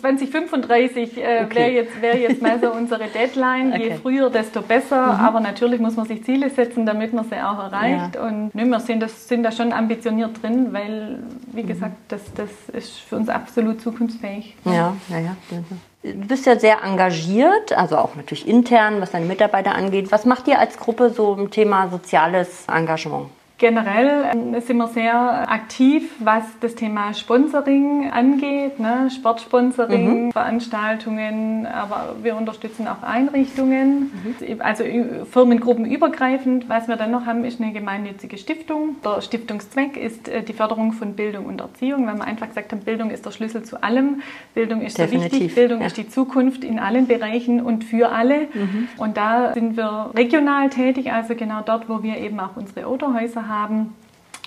2035 0.00 1.16
äh, 1.16 1.44
okay. 1.44 1.54
wäre 1.54 1.70
jetzt, 1.70 2.02
wär 2.02 2.18
jetzt 2.18 2.42
mal 2.42 2.60
so 2.60 2.72
unsere 2.76 3.06
Deadline. 3.08 3.72
okay. 3.72 3.88
Je 3.88 3.94
früher, 3.94 4.30
desto 4.30 4.62
besser. 4.62 5.14
Mhm. 5.14 5.20
Aber 5.20 5.40
natürlich 5.40 5.80
muss 5.80 5.96
man 5.96 6.06
sich 6.06 6.24
Ziele 6.24 6.50
setzen, 6.50 6.86
damit 6.86 7.12
man 7.12 7.24
sie 7.24 7.36
auch 7.36 7.58
erreicht. 7.58 8.14
Ja. 8.14 8.26
Und 8.26 8.54
nö, 8.54 8.64
wir 8.64 8.80
sind, 8.80 9.00
das, 9.00 9.28
sind 9.28 9.42
da 9.42 9.52
schon 9.52 9.72
ambitioniert 9.72 10.42
drin, 10.42 10.72
weil, 10.72 11.18
wie 11.52 11.62
mhm. 11.62 11.66
gesagt, 11.66 11.96
das, 12.08 12.22
das 12.34 12.50
ist 12.72 12.98
für 12.98 13.16
uns 13.16 13.28
absolut 13.28 13.80
zukunftsfähig. 13.80 14.56
Ja, 14.64 14.96
ja, 15.08 15.18
ja. 15.18 15.36
Du 16.14 16.26
bist 16.26 16.46
ja 16.46 16.58
sehr 16.58 16.82
engagiert, 16.82 17.72
also 17.72 17.98
auch 17.98 18.14
natürlich 18.14 18.48
intern, 18.48 19.00
was 19.00 19.10
deine 19.10 19.26
Mitarbeiter 19.26 19.74
angeht. 19.74 20.10
Was 20.10 20.24
macht 20.24 20.48
ihr 20.48 20.58
als 20.58 20.76
Gruppe 20.76 21.10
so 21.10 21.34
im 21.34 21.50
Thema 21.50 21.88
soziales 21.90 22.64
Engagement? 22.66 23.30
Generell 23.58 24.24
ähm, 24.32 24.60
sind 24.60 24.76
wir 24.76 24.86
sehr 24.86 25.50
aktiv, 25.50 26.12
was 26.20 26.44
das 26.60 26.76
Thema 26.76 27.12
Sponsoring 27.12 28.08
angeht, 28.08 28.78
ne? 28.78 29.10
Sportsponsoring, 29.10 30.26
mhm. 30.26 30.32
Veranstaltungen, 30.32 31.66
aber 31.66 32.14
wir 32.22 32.36
unterstützen 32.36 32.86
auch 32.86 33.02
Einrichtungen, 33.02 34.12
mhm. 34.38 34.60
also 34.60 34.84
firmengruppenübergreifend. 35.32 36.68
Was 36.68 36.86
wir 36.86 36.94
dann 36.94 37.10
noch 37.10 37.26
haben, 37.26 37.44
ist 37.44 37.60
eine 37.60 37.72
gemeinnützige 37.72 38.38
Stiftung. 38.38 38.94
Der 39.04 39.22
Stiftungszweck 39.22 39.96
ist 39.96 40.28
äh, 40.28 40.44
die 40.44 40.52
Förderung 40.52 40.92
von 40.92 41.14
Bildung 41.14 41.46
und 41.46 41.60
Erziehung, 41.60 42.06
weil 42.06 42.14
wir 42.14 42.24
einfach 42.24 42.46
gesagt 42.46 42.70
haben, 42.70 42.82
Bildung 42.82 43.10
ist 43.10 43.26
der 43.26 43.32
Schlüssel 43.32 43.64
zu 43.64 43.82
allem. 43.82 44.22
Bildung 44.54 44.82
ist 44.82 44.98
Definitiv. 44.98 45.30
sehr 45.30 45.40
wichtig, 45.40 45.54
Bildung 45.56 45.80
ja. 45.80 45.88
ist 45.88 45.96
die 45.96 46.08
Zukunft 46.08 46.62
in 46.62 46.78
allen 46.78 47.08
Bereichen 47.08 47.60
und 47.60 47.82
für 47.82 48.10
alle. 48.10 48.42
Mhm. 48.54 48.86
Und 48.98 49.16
da 49.16 49.52
sind 49.52 49.76
wir 49.76 50.12
regional 50.14 50.70
tätig, 50.70 51.10
also 51.10 51.34
genau 51.34 51.62
dort, 51.66 51.88
wo 51.88 52.04
wir 52.04 52.18
eben 52.18 52.38
auch 52.38 52.56
unsere 52.56 52.86
Autohäuser 52.86 53.40
haben 53.40 53.47
haben, 53.48 53.94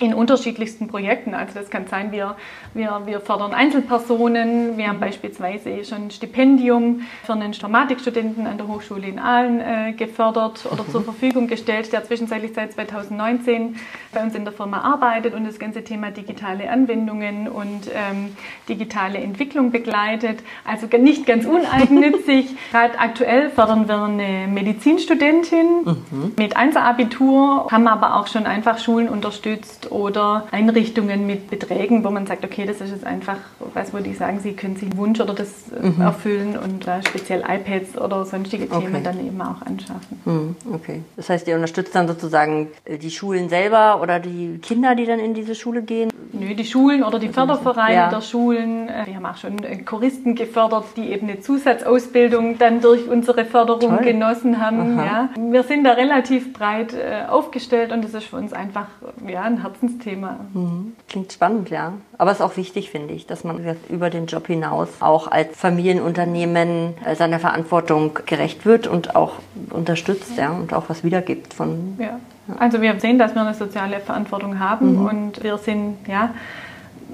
in 0.02 0.14
unterschiedlichsten 0.14 0.88
Projekten. 0.88 1.34
Also 1.34 1.54
das 1.54 1.70
kann 1.70 1.86
sein, 1.86 2.10
wir, 2.10 2.36
wir, 2.74 3.02
wir 3.06 3.20
fördern 3.20 3.54
Einzelpersonen, 3.54 4.76
wir 4.76 4.88
haben 4.88 4.98
beispielsweise 4.98 5.84
schon 5.84 6.06
ein 6.06 6.10
Stipendium 6.10 7.02
für 7.24 7.32
einen 7.32 7.42
Informatikstudenten 7.42 8.46
an 8.46 8.58
der 8.58 8.66
Hochschule 8.66 9.06
in 9.06 9.18
Aalen 9.20 9.60
äh, 9.60 9.92
gefördert 9.92 10.66
oder 10.70 10.86
zur 10.88 11.04
Verfügung 11.04 11.46
gestellt, 11.46 11.92
der 11.92 12.02
zwischenzeitlich 12.04 12.52
seit 12.54 12.72
2019 12.72 13.76
bei 14.12 14.22
uns 14.22 14.34
in 14.34 14.44
der 14.44 14.52
Firma 14.52 14.80
arbeitet 14.80 15.34
und 15.34 15.44
das 15.46 15.58
ganze 15.58 15.84
Thema 15.84 16.10
digitale 16.10 16.68
Anwendungen 16.68 17.48
und 17.48 17.88
ähm, 17.94 18.36
digitale 18.68 19.18
Entwicklung 19.18 19.70
begleitet. 19.70 20.40
Also 20.64 20.88
nicht 20.98 21.26
ganz 21.26 21.46
uneigennützig. 21.46 22.56
Gerade 22.72 22.98
aktuell 22.98 23.50
fördern 23.50 23.86
wir 23.86 24.02
eine 24.02 24.48
Medizinstudentin 24.48 25.84
mhm. 25.84 26.32
mit 26.36 26.56
1-Abitur, 26.56 27.68
haben 27.70 27.86
aber 27.86 28.16
auch 28.16 28.26
schon 28.26 28.46
einfach 28.46 28.78
Schulen 28.78 29.08
unterstützt 29.08 29.91
oder 29.92 30.46
Einrichtungen 30.50 31.26
mit 31.26 31.50
Beträgen, 31.50 32.04
wo 32.04 32.10
man 32.10 32.26
sagt, 32.26 32.44
okay, 32.44 32.64
das 32.66 32.80
ist 32.80 32.90
jetzt 32.90 33.06
einfach 33.06 33.36
was, 33.74 33.92
wo 33.92 33.98
die 33.98 34.14
sagen, 34.14 34.40
sie 34.40 34.54
können 34.54 34.76
sich 34.76 34.90
einen 34.90 34.98
Wunsch 34.98 35.20
oder 35.20 35.34
das 35.34 35.70
äh, 35.72 35.86
mhm. 35.86 36.00
erfüllen 36.00 36.58
und 36.58 36.86
da 36.86 37.02
speziell 37.02 37.42
iPads 37.46 37.98
oder 37.98 38.24
sonstige 38.24 38.68
Themen 38.68 38.94
okay. 38.94 39.02
dann 39.02 39.24
eben 39.24 39.40
auch 39.40 39.62
anschaffen. 39.62 40.20
Mhm. 40.24 40.56
Okay. 40.72 41.02
Das 41.16 41.28
heißt, 41.28 41.46
ihr 41.48 41.54
unterstützt 41.54 41.94
dann 41.94 42.08
sozusagen 42.08 42.68
äh, 42.84 42.98
die 42.98 43.10
Schulen 43.10 43.48
selber 43.48 44.00
oder 44.00 44.18
die 44.18 44.58
Kinder, 44.62 44.94
die 44.94 45.06
dann 45.06 45.18
in 45.18 45.34
diese 45.34 45.54
Schule 45.54 45.82
gehen? 45.82 46.10
Nö, 46.32 46.54
die 46.54 46.64
Schulen 46.64 47.04
oder 47.04 47.18
die 47.18 47.28
Fördervereine 47.28 47.94
ja. 47.94 48.10
der 48.10 48.22
Schulen. 48.22 48.88
Äh, 48.88 49.06
wir 49.06 49.16
haben 49.16 49.26
auch 49.26 49.36
schon 49.36 49.56
Choristen 49.84 50.34
gefördert, 50.34 50.84
die 50.96 51.12
eben 51.12 51.28
eine 51.28 51.40
Zusatzausbildung 51.40 52.58
dann 52.58 52.80
durch 52.80 53.08
unsere 53.08 53.44
Förderung 53.44 53.96
Toll. 53.96 54.04
genossen 54.04 54.60
haben. 54.64 54.96
Ja. 54.96 55.28
Wir 55.36 55.62
sind 55.62 55.84
da 55.84 55.92
relativ 55.92 56.52
breit 56.52 56.94
aufgestellt 57.28 57.92
und 57.92 58.04
das 58.04 58.14
ist 58.14 58.24
für 58.24 58.36
uns 58.36 58.52
einfach 58.52 58.86
ja, 59.26 59.42
ein 59.42 59.62
Herzensthema. 59.72 60.36
Mhm. 60.52 60.92
Klingt 61.08 61.32
spannend, 61.32 61.70
ja. 61.70 61.94
Aber 62.18 62.30
es 62.30 62.38
ist 62.38 62.42
auch 62.42 62.56
wichtig, 62.56 62.90
finde 62.90 63.14
ich, 63.14 63.26
dass 63.26 63.44
man 63.44 63.58
über 63.88 64.10
den 64.10 64.26
Job 64.26 64.46
hinaus 64.46 64.88
auch 65.00 65.30
als 65.30 65.56
Familienunternehmen 65.56 66.94
äh, 67.04 67.16
seiner 67.16 67.38
Verantwortung 67.38 68.18
gerecht 68.26 68.64
wird 68.66 68.86
und 68.86 69.16
auch 69.16 69.32
unterstützt 69.70 70.36
ja, 70.36 70.50
und 70.50 70.72
auch 70.74 70.84
was 70.88 71.04
wiedergibt 71.04 71.54
von. 71.54 71.96
Ja. 71.98 72.18
Also 72.58 72.82
wir 72.82 72.98
sehen, 73.00 73.18
dass 73.18 73.34
wir 73.34 73.42
eine 73.42 73.54
soziale 73.54 74.00
Verantwortung 74.00 74.58
haben 74.58 74.96
mhm. 74.96 75.06
und 75.06 75.42
wir 75.42 75.58
sind, 75.58 75.96
ja, 76.08 76.30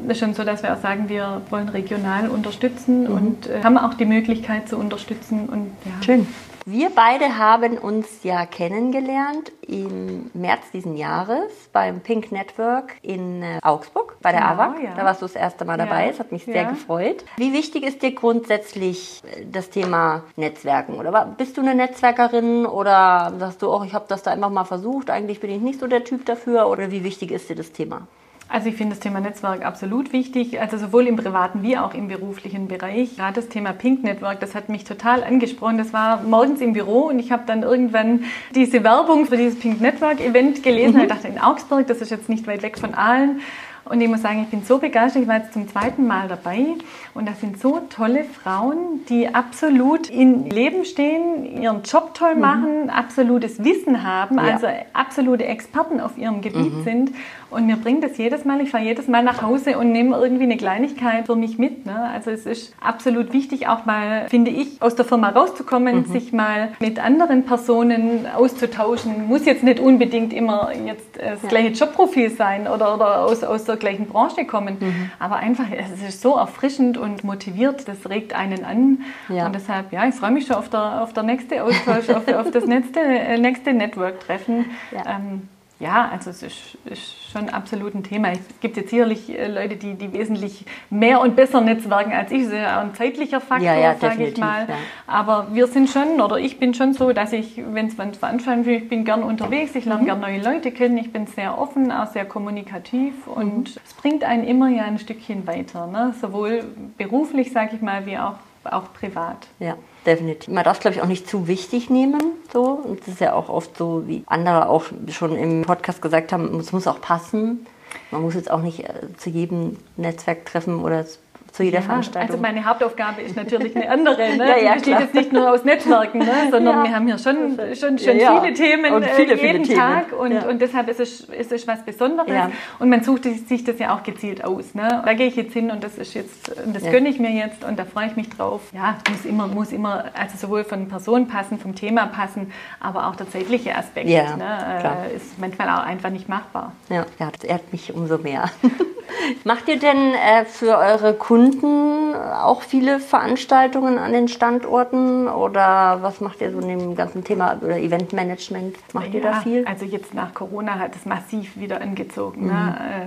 ist 0.09 0.21
schon 0.21 0.35
so, 0.35 0.45
dass 0.45 0.63
wir 0.63 0.73
auch 0.73 0.81
sagen, 0.81 1.09
wir 1.09 1.43
wollen 1.51 1.69
regional 1.69 2.29
unterstützen 2.29 3.05
mhm. 3.05 3.11
und 3.11 3.47
äh, 3.47 3.63
haben 3.63 3.79
auch 3.79 3.95
die 3.95 4.07
Möglichkeit 4.07 4.69
zu 4.69 4.77
unterstützen. 4.77 5.49
Und, 5.49 5.71
ja. 5.85 6.03
Schön. 6.05 6.27
Wir 6.71 6.91
beide 6.91 7.39
haben 7.39 7.79
uns 7.79 8.25
ja 8.25 8.45
kennengelernt 8.45 9.53
im 9.67 10.31
März 10.35 10.71
diesen 10.71 10.99
Jahres 10.99 11.71
beim 11.73 12.01
Pink 12.01 12.31
Network 12.31 12.97
in 13.01 13.43
äh, 13.43 13.59
Augsburg 13.63 14.19
bei 14.21 14.33
der 14.33 14.43
genau, 14.43 14.53
AWAC. 14.53 14.83
Ja. 14.83 14.95
Da 14.95 15.03
warst 15.03 15.23
du 15.23 15.25
das 15.25 15.35
erste 15.35 15.65
Mal 15.65 15.79
dabei. 15.79 16.03
Ja. 16.03 16.09
Das 16.09 16.21
hat 16.21 16.31
mich 16.31 16.45
sehr 16.45 16.65
ja. 16.65 16.69
gefreut. 16.69 17.25
Wie 17.39 17.55
wichtig 17.55 17.85
ist 17.85 18.03
dir 18.03 18.15
grundsätzlich 18.15 19.23
äh, 19.25 19.47
das 19.51 19.71
Thema 19.71 20.25
Netzwerken? 20.37 20.97
Oder 20.97 21.35
bist 21.39 21.57
du 21.57 21.63
eine 21.63 21.75
Netzwerkerin 21.75 22.67
oder 22.67 23.33
sagst 23.39 23.63
du, 23.63 23.73
oh, 23.73 23.83
ich 23.83 23.95
habe 23.95 24.05
das 24.07 24.23
da 24.23 24.33
einfach 24.33 24.51
mal 24.51 24.65
versucht, 24.65 25.09
eigentlich 25.09 25.41
bin 25.41 25.49
ich 25.49 25.63
nicht 25.63 25.81
so 25.81 25.87
der 25.87 26.05
Typ 26.05 26.27
dafür? 26.27 26.69
Oder 26.69 26.91
wie 26.91 27.03
wichtig 27.03 27.31
ist 27.31 27.49
dir 27.49 27.57
das 27.57 27.73
Thema? 27.73 28.07
Also 28.51 28.71
ich 28.71 28.77
finde 28.77 28.95
das 28.95 29.01
Thema 29.01 29.21
Netzwerk 29.21 29.63
absolut 29.63 30.15
wichtig, 30.15 30.59
also 30.59 30.79
sowohl 30.79 31.07
im 31.07 31.17
privaten 31.17 31.63
wie 31.63 31.77
auch 31.77 31.93
im 31.93 32.09
beruflichen 32.09 32.67
Bereich. 32.67 33.15
Gerade 33.17 33.35
das 33.35 33.51
Thema 33.51 33.75
Pink 33.75 34.03
Network, 34.03 34.41
das 34.41 34.55
hat 34.55 34.71
mich 34.71 34.85
total 34.85 35.23
angesprochen. 35.23 35.77
Das 35.77 35.93
war 35.93 36.23
morgens 36.23 36.63
im 36.63 36.73
Büro 36.73 37.09
und 37.09 37.19
ich 37.19 37.31
habe 37.31 37.43
dann 37.47 37.63
irgendwann 37.63 38.25
diese 38.55 38.83
Werbung 38.85 39.27
für 39.27 39.37
dieses 39.37 39.59
Pink 39.59 39.83
Network 39.83 40.21
Event 40.21 40.63
gelesen. 40.63 40.95
Mhm. 40.95 41.03
Ich 41.03 41.09
dachte, 41.09 41.29
in 41.29 41.39
Augsburg, 41.39 41.87
das 41.89 42.01
ist 42.01 42.11
jetzt 42.11 42.31
nicht 42.31 42.47
weit 42.47 42.63
weg 42.63 42.79
von 42.79 42.95
Aalen. 42.95 43.41
Und 43.89 44.01
ich 44.01 44.09
muss 44.09 44.23
sagen, 44.23 44.43
ich 44.43 44.49
bin 44.49 44.63
so 44.65 44.79
begeistert. 44.79 45.23
Ich 45.23 45.29
war 45.29 45.39
jetzt 45.39 45.53
zum 45.53 45.69
zweiten 45.69 46.07
Mal 46.07 46.29
dabei. 46.29 46.75
Und 47.15 47.27
das 47.27 47.41
sind 47.41 47.59
so 47.61 47.81
tolle 47.89 48.25
Frauen, 48.25 49.05
die 49.09 49.35
absolut 49.35 50.11
in 50.11 50.49
Leben 50.51 50.85
stehen, 50.85 51.61
ihren 51.63 51.83
Job 51.83 52.13
toll 52.15 52.35
mhm. 52.35 52.41
machen, 52.41 52.83
mhm. 52.85 52.91
absolutes 52.91 53.65
Wissen 53.65 54.03
haben, 54.03 54.37
ja. 54.37 54.55
also 54.55 54.67
absolute 54.93 55.47
Experten 55.47 56.01
auf 56.01 56.19
ihrem 56.19 56.41
Gebiet 56.43 56.75
mhm. 56.75 56.85
sind. 56.85 57.11
Und 57.51 57.67
mir 57.67 57.77
bringt 57.77 58.05
das 58.05 58.19
jedes 58.19 58.45
Mal, 58.45 58.61
ich 58.61 58.71
fahre 58.71 58.85
jedes 58.85 59.09
Mal 59.09 59.23
nach 59.23 59.43
Hause 59.43 59.79
und 59.79 59.91
nehme 59.91 60.17
irgendwie 60.17 60.45
eine 60.45 60.57
Kleinigkeit 60.57 61.27
für 61.27 61.37
mich 61.37 61.59
mit. 61.59 61.87
Ne? 61.87 62.11
Also 62.13 62.31
es 62.31 62.45
ist 62.45 62.75
absolut 62.81 63.33
wichtig, 63.33 63.69
auch 63.69 63.87
mal, 63.87 64.29
finde 64.29 64.51
ich, 64.51 64.81
aus 64.83 64.97
der 64.97 65.05
Firma 65.05 65.31
rauszukommen, 65.31 65.97
mhm. 65.97 66.05
sich 66.05 66.33
mal 66.33 66.73
mit 66.79 67.03
anderen 67.03 67.45
Personen 67.45 68.27
auszutauschen. 68.27 69.29
Muss 69.29 69.47
jetzt 69.47 69.63
nicht 69.63 69.81
unbedingt 69.81 70.33
immer 70.33 70.73
jetzt 70.87 71.17
das 71.17 71.43
ja. 71.43 71.49
gleiche 71.49 71.69
Jobprofil 71.71 72.31
sein 72.31 72.69
oder, 72.69 72.95
oder 72.95 73.25
aus, 73.25 73.43
aus 73.43 73.65
der 73.65 73.77
gleichen 73.77 74.07
Branche 74.07 74.45
kommen. 74.45 74.77
Mhm. 74.81 75.11
Aber 75.19 75.37
einfach, 75.37 75.67
es 75.75 76.07
ist 76.07 76.21
so 76.21 76.37
erfrischend 76.37 76.99
und 76.99 77.25
motiviert, 77.25 77.89
das 77.89 78.09
regt 78.11 78.35
einen 78.35 78.65
an. 78.65 79.05
Ja. 79.29 79.47
Und 79.47 79.55
deshalb, 79.55 79.93
ja, 79.93 80.07
ich 80.07 80.15
freue 80.15 80.33
mich 80.33 80.47
schon 80.47 80.57
auf 80.57 80.69
der, 80.69 81.03
auf 81.03 81.15
der 81.15 81.23
nächste 81.23 81.65
Austausch, 81.65 82.11
auf, 82.11 82.29
auf 82.29 82.51
das 82.51 82.67
nächste, 82.67 83.01
äh, 83.01 83.39
nächste 83.39 83.73
Network-Treffen. 83.73 84.67
Ja. 84.93 85.17
Ähm, 85.17 85.49
ja, 85.81 86.09
also 86.11 86.31
es 86.31 86.43
ist, 86.43 86.79
ist, 86.87 87.15
schon 87.31 87.51
absolut 87.51 87.95
ein 87.95 88.03
Thema. 88.03 88.33
Es 88.33 88.41
gibt 88.61 88.77
jetzt 88.77 88.91
sicherlich 88.91 89.29
äh, 89.29 89.49
Leute, 89.49 89.77
die, 89.77 89.95
die 89.95 90.13
wesentlich 90.13 90.65
mehr 90.91 91.21
und 91.21 91.37
besser 91.37 91.61
netzwerken 91.61 92.13
als 92.13 92.33
ich. 92.33 92.45
Das 92.45 92.53
ist 92.53 92.59
ja 92.59 92.79
auch 92.79 92.85
ein 92.85 92.95
zeitlicher 92.95 93.41
Faktor, 93.41 93.67
ja, 93.67 93.79
ja, 93.79 93.95
sage 93.97 94.27
ich 94.27 94.37
mal. 94.39 94.67
Ja. 94.67 94.75
Aber 95.07 95.49
wir 95.53 95.67
sind 95.67 95.91
schon, 95.91 96.21
oder 96.21 96.39
ich 96.39 96.59
bin 96.59 96.75
schon 96.75 96.95
so, 96.95 97.13
dass 97.13 97.33
ich, 97.33 97.63
wenn 97.73 97.87
es 97.87 97.95
Veranstaltungen 97.95 98.65
gibt, 98.65 98.83
ich 98.85 98.89
bin 98.89 99.05
gern 99.05 99.23
unterwegs, 99.23 99.75
ich 99.75 99.85
lerne 99.85 100.03
mhm. 100.03 100.07
gern 100.07 100.21
neue 100.21 100.43
Leute 100.43 100.73
kennen, 100.73 100.97
ich 100.97 101.13
bin 101.13 101.27
sehr 101.27 101.59
offen, 101.59 101.93
auch 101.93 102.09
sehr 102.09 102.25
kommunikativ 102.25 103.27
und 103.27 103.75
mhm. 103.75 103.83
es 103.85 103.95
bringt 103.95 104.25
einen 104.25 104.45
immer 104.45 104.69
ja 104.71 104.85
ein 104.85 104.99
Stückchen 104.99 105.47
weiter. 105.47 105.87
Ne? 105.87 106.15
Sowohl 106.21 106.65
beruflich, 106.97 107.53
sage 107.53 107.77
ich 107.77 107.83
mal, 107.83 108.07
wie 108.07 108.19
auch, 108.19 108.37
auch 108.65 108.93
privat. 108.95 109.47
Ja 109.61 109.77
definitiv. 110.09 110.53
Man 110.53 110.65
darf 110.65 110.81
glaube 110.81 110.97
ich, 110.97 111.03
auch 111.03 111.07
nicht 111.07 111.29
zu 111.29 111.47
wichtig 111.47 111.91
nehmen. 111.91 112.21
So. 112.53 112.65
Und 112.65 113.01
es 113.03 113.09
ist 113.09 113.21
ja 113.21 113.35
auch 113.35 113.49
oft 113.49 113.77
so, 113.77 114.05
wie 114.07 114.25
andere 114.27 114.69
auch 114.69 114.85
schon 115.11 115.37
im 115.37 115.63
Podcast 115.63 116.03
gesagt 116.03 116.33
haben, 116.33 116.59
es 116.59 116.73
muss 116.73 116.87
auch 116.87 117.01
passen. 117.01 117.67
Man 118.11 118.23
muss 118.23 118.35
jetzt 118.35 118.51
auch 118.51 118.63
nicht 118.63 118.81
äh, 118.81 119.15
zu 119.17 119.31
jedem 119.31 119.77
Netzwerk 119.97 120.45
treffen 120.47 120.83
oder 120.83 121.05
zu 121.53 121.63
jeder 121.63 121.79
ja, 121.79 121.85
Veranstaltung. 121.85 122.31
Also 122.31 122.43
meine 122.43 122.65
Hauptaufgabe 122.65 123.23
ist 123.23 123.37
natürlich 123.37 123.75
eine 123.75 123.91
andere. 123.91 124.37
Ne? 124.37 124.39
ja, 124.49 124.57
ja, 124.57 124.73
Die 124.73 124.75
besteht 124.75 124.83
klar. 124.83 125.01
jetzt 125.01 125.15
nicht 125.15 125.33
nur 125.33 125.51
aus 125.51 125.65
Netzwerken, 125.65 126.19
ne? 126.19 126.33
sondern 126.51 126.85
wir 126.85 126.95
haben 126.95 127.07
hier 127.07 127.19
schon, 127.19 127.59
schon, 127.75 127.99
schon 127.99 128.19
viele 128.19 128.55
Themen 128.55 128.93
und 128.93 129.05
viele, 129.05 129.35
äh, 129.35 129.47
jeden 129.47 129.65
viele 129.65 129.79
Tag 129.79 130.11
Themen. 130.11 130.21
Und, 130.21 130.47
und 130.47 130.63
deshalb 130.63 130.89
ist 130.89 131.01
es, 131.01 131.21
ist 131.21 131.53
es 131.53 131.67
was 131.67 131.83
Besonderes. 131.85 132.51
Und 132.79 132.89
man 132.89 133.03
sucht 133.03 133.25
sich 133.25 133.65
das 133.65 133.79
ja 133.79 133.95
auch 133.95 134.03
gezielt 134.03 134.45
aus. 134.45 134.75
Ne? 134.75 135.03
Da 135.05 135.15
gehe 135.15 135.27
ich 135.27 135.37
jetzt 135.37 135.53
hin 135.53 135.71
und 135.71 135.83
das 135.83 135.99
ist 135.99 136.15
jetzt, 136.15 136.53
das 136.67 136.83
gönne 136.85 137.09
ich 137.09 137.19
mir 137.19 137.31
jetzt 137.31 137.65
und 137.65 137.79
da 137.79 137.85
freue 137.85 138.07
ich 138.07 138.17
mich 138.17 138.29
drauf. 138.31 138.63
Ja, 138.73 138.99
muss 139.11 139.25
immer, 139.25 139.47
muss 139.47 139.73
immer, 139.73 140.05
also 140.15 140.37
sowohl 140.37 140.65
von 140.65 140.89
Person 140.89 141.29
passen, 141.29 141.59
vom 141.59 141.75
Thema 141.75 142.07
passen, 142.07 142.53
aber 142.81 143.09
auch 143.09 143.17
der 143.17 143.31
zeitliche 143.31 143.75
Aspekt 143.75 144.09
ja, 144.09 144.37
ne? 144.37 145.09
Äh, 145.13 145.17
ist 145.17 145.39
manchmal 145.39 145.69
auch 145.69 145.87
einfach 145.87 146.11
nicht 146.11 146.29
machbar. 146.29 146.73
Ja, 146.89 147.07
ja 147.19 147.31
das 147.31 147.45
ehrt 147.45 147.73
mich 147.73 147.95
umso 147.95 148.19
mehr. 148.19 148.51
Macht 149.45 149.69
ihr 149.69 149.79
denn 149.79 150.15
äh, 150.15 150.45
für 150.45 150.79
eure 150.79 151.15
Kunden 151.15 152.15
auch 152.15 152.63
viele 152.63 153.01
Veranstaltungen 153.01 153.99
an 153.99 154.13
den 154.13 154.29
Standorten 154.29 155.29
oder 155.29 155.99
was 156.03 156.21
macht 156.21 156.41
ihr 156.41 156.51
so 156.51 156.61
in 156.61 156.69
dem 156.69 156.95
ganzen 156.95 157.25
Thema 157.25 157.57
oder 157.61 157.79
Eventmanagement? 157.79 158.77
Macht 158.93 159.09
ja, 159.09 159.15
ihr 159.15 159.21
da 159.23 159.41
viel? 159.41 159.65
Also 159.67 159.85
jetzt 159.85 160.15
nach 160.15 160.35
Corona 160.35 160.79
hat 160.79 160.95
es 160.97 161.07
massiv 161.07 161.57
wieder 161.57 161.81
angezogen. 161.81 162.47
Ne? 162.47 162.53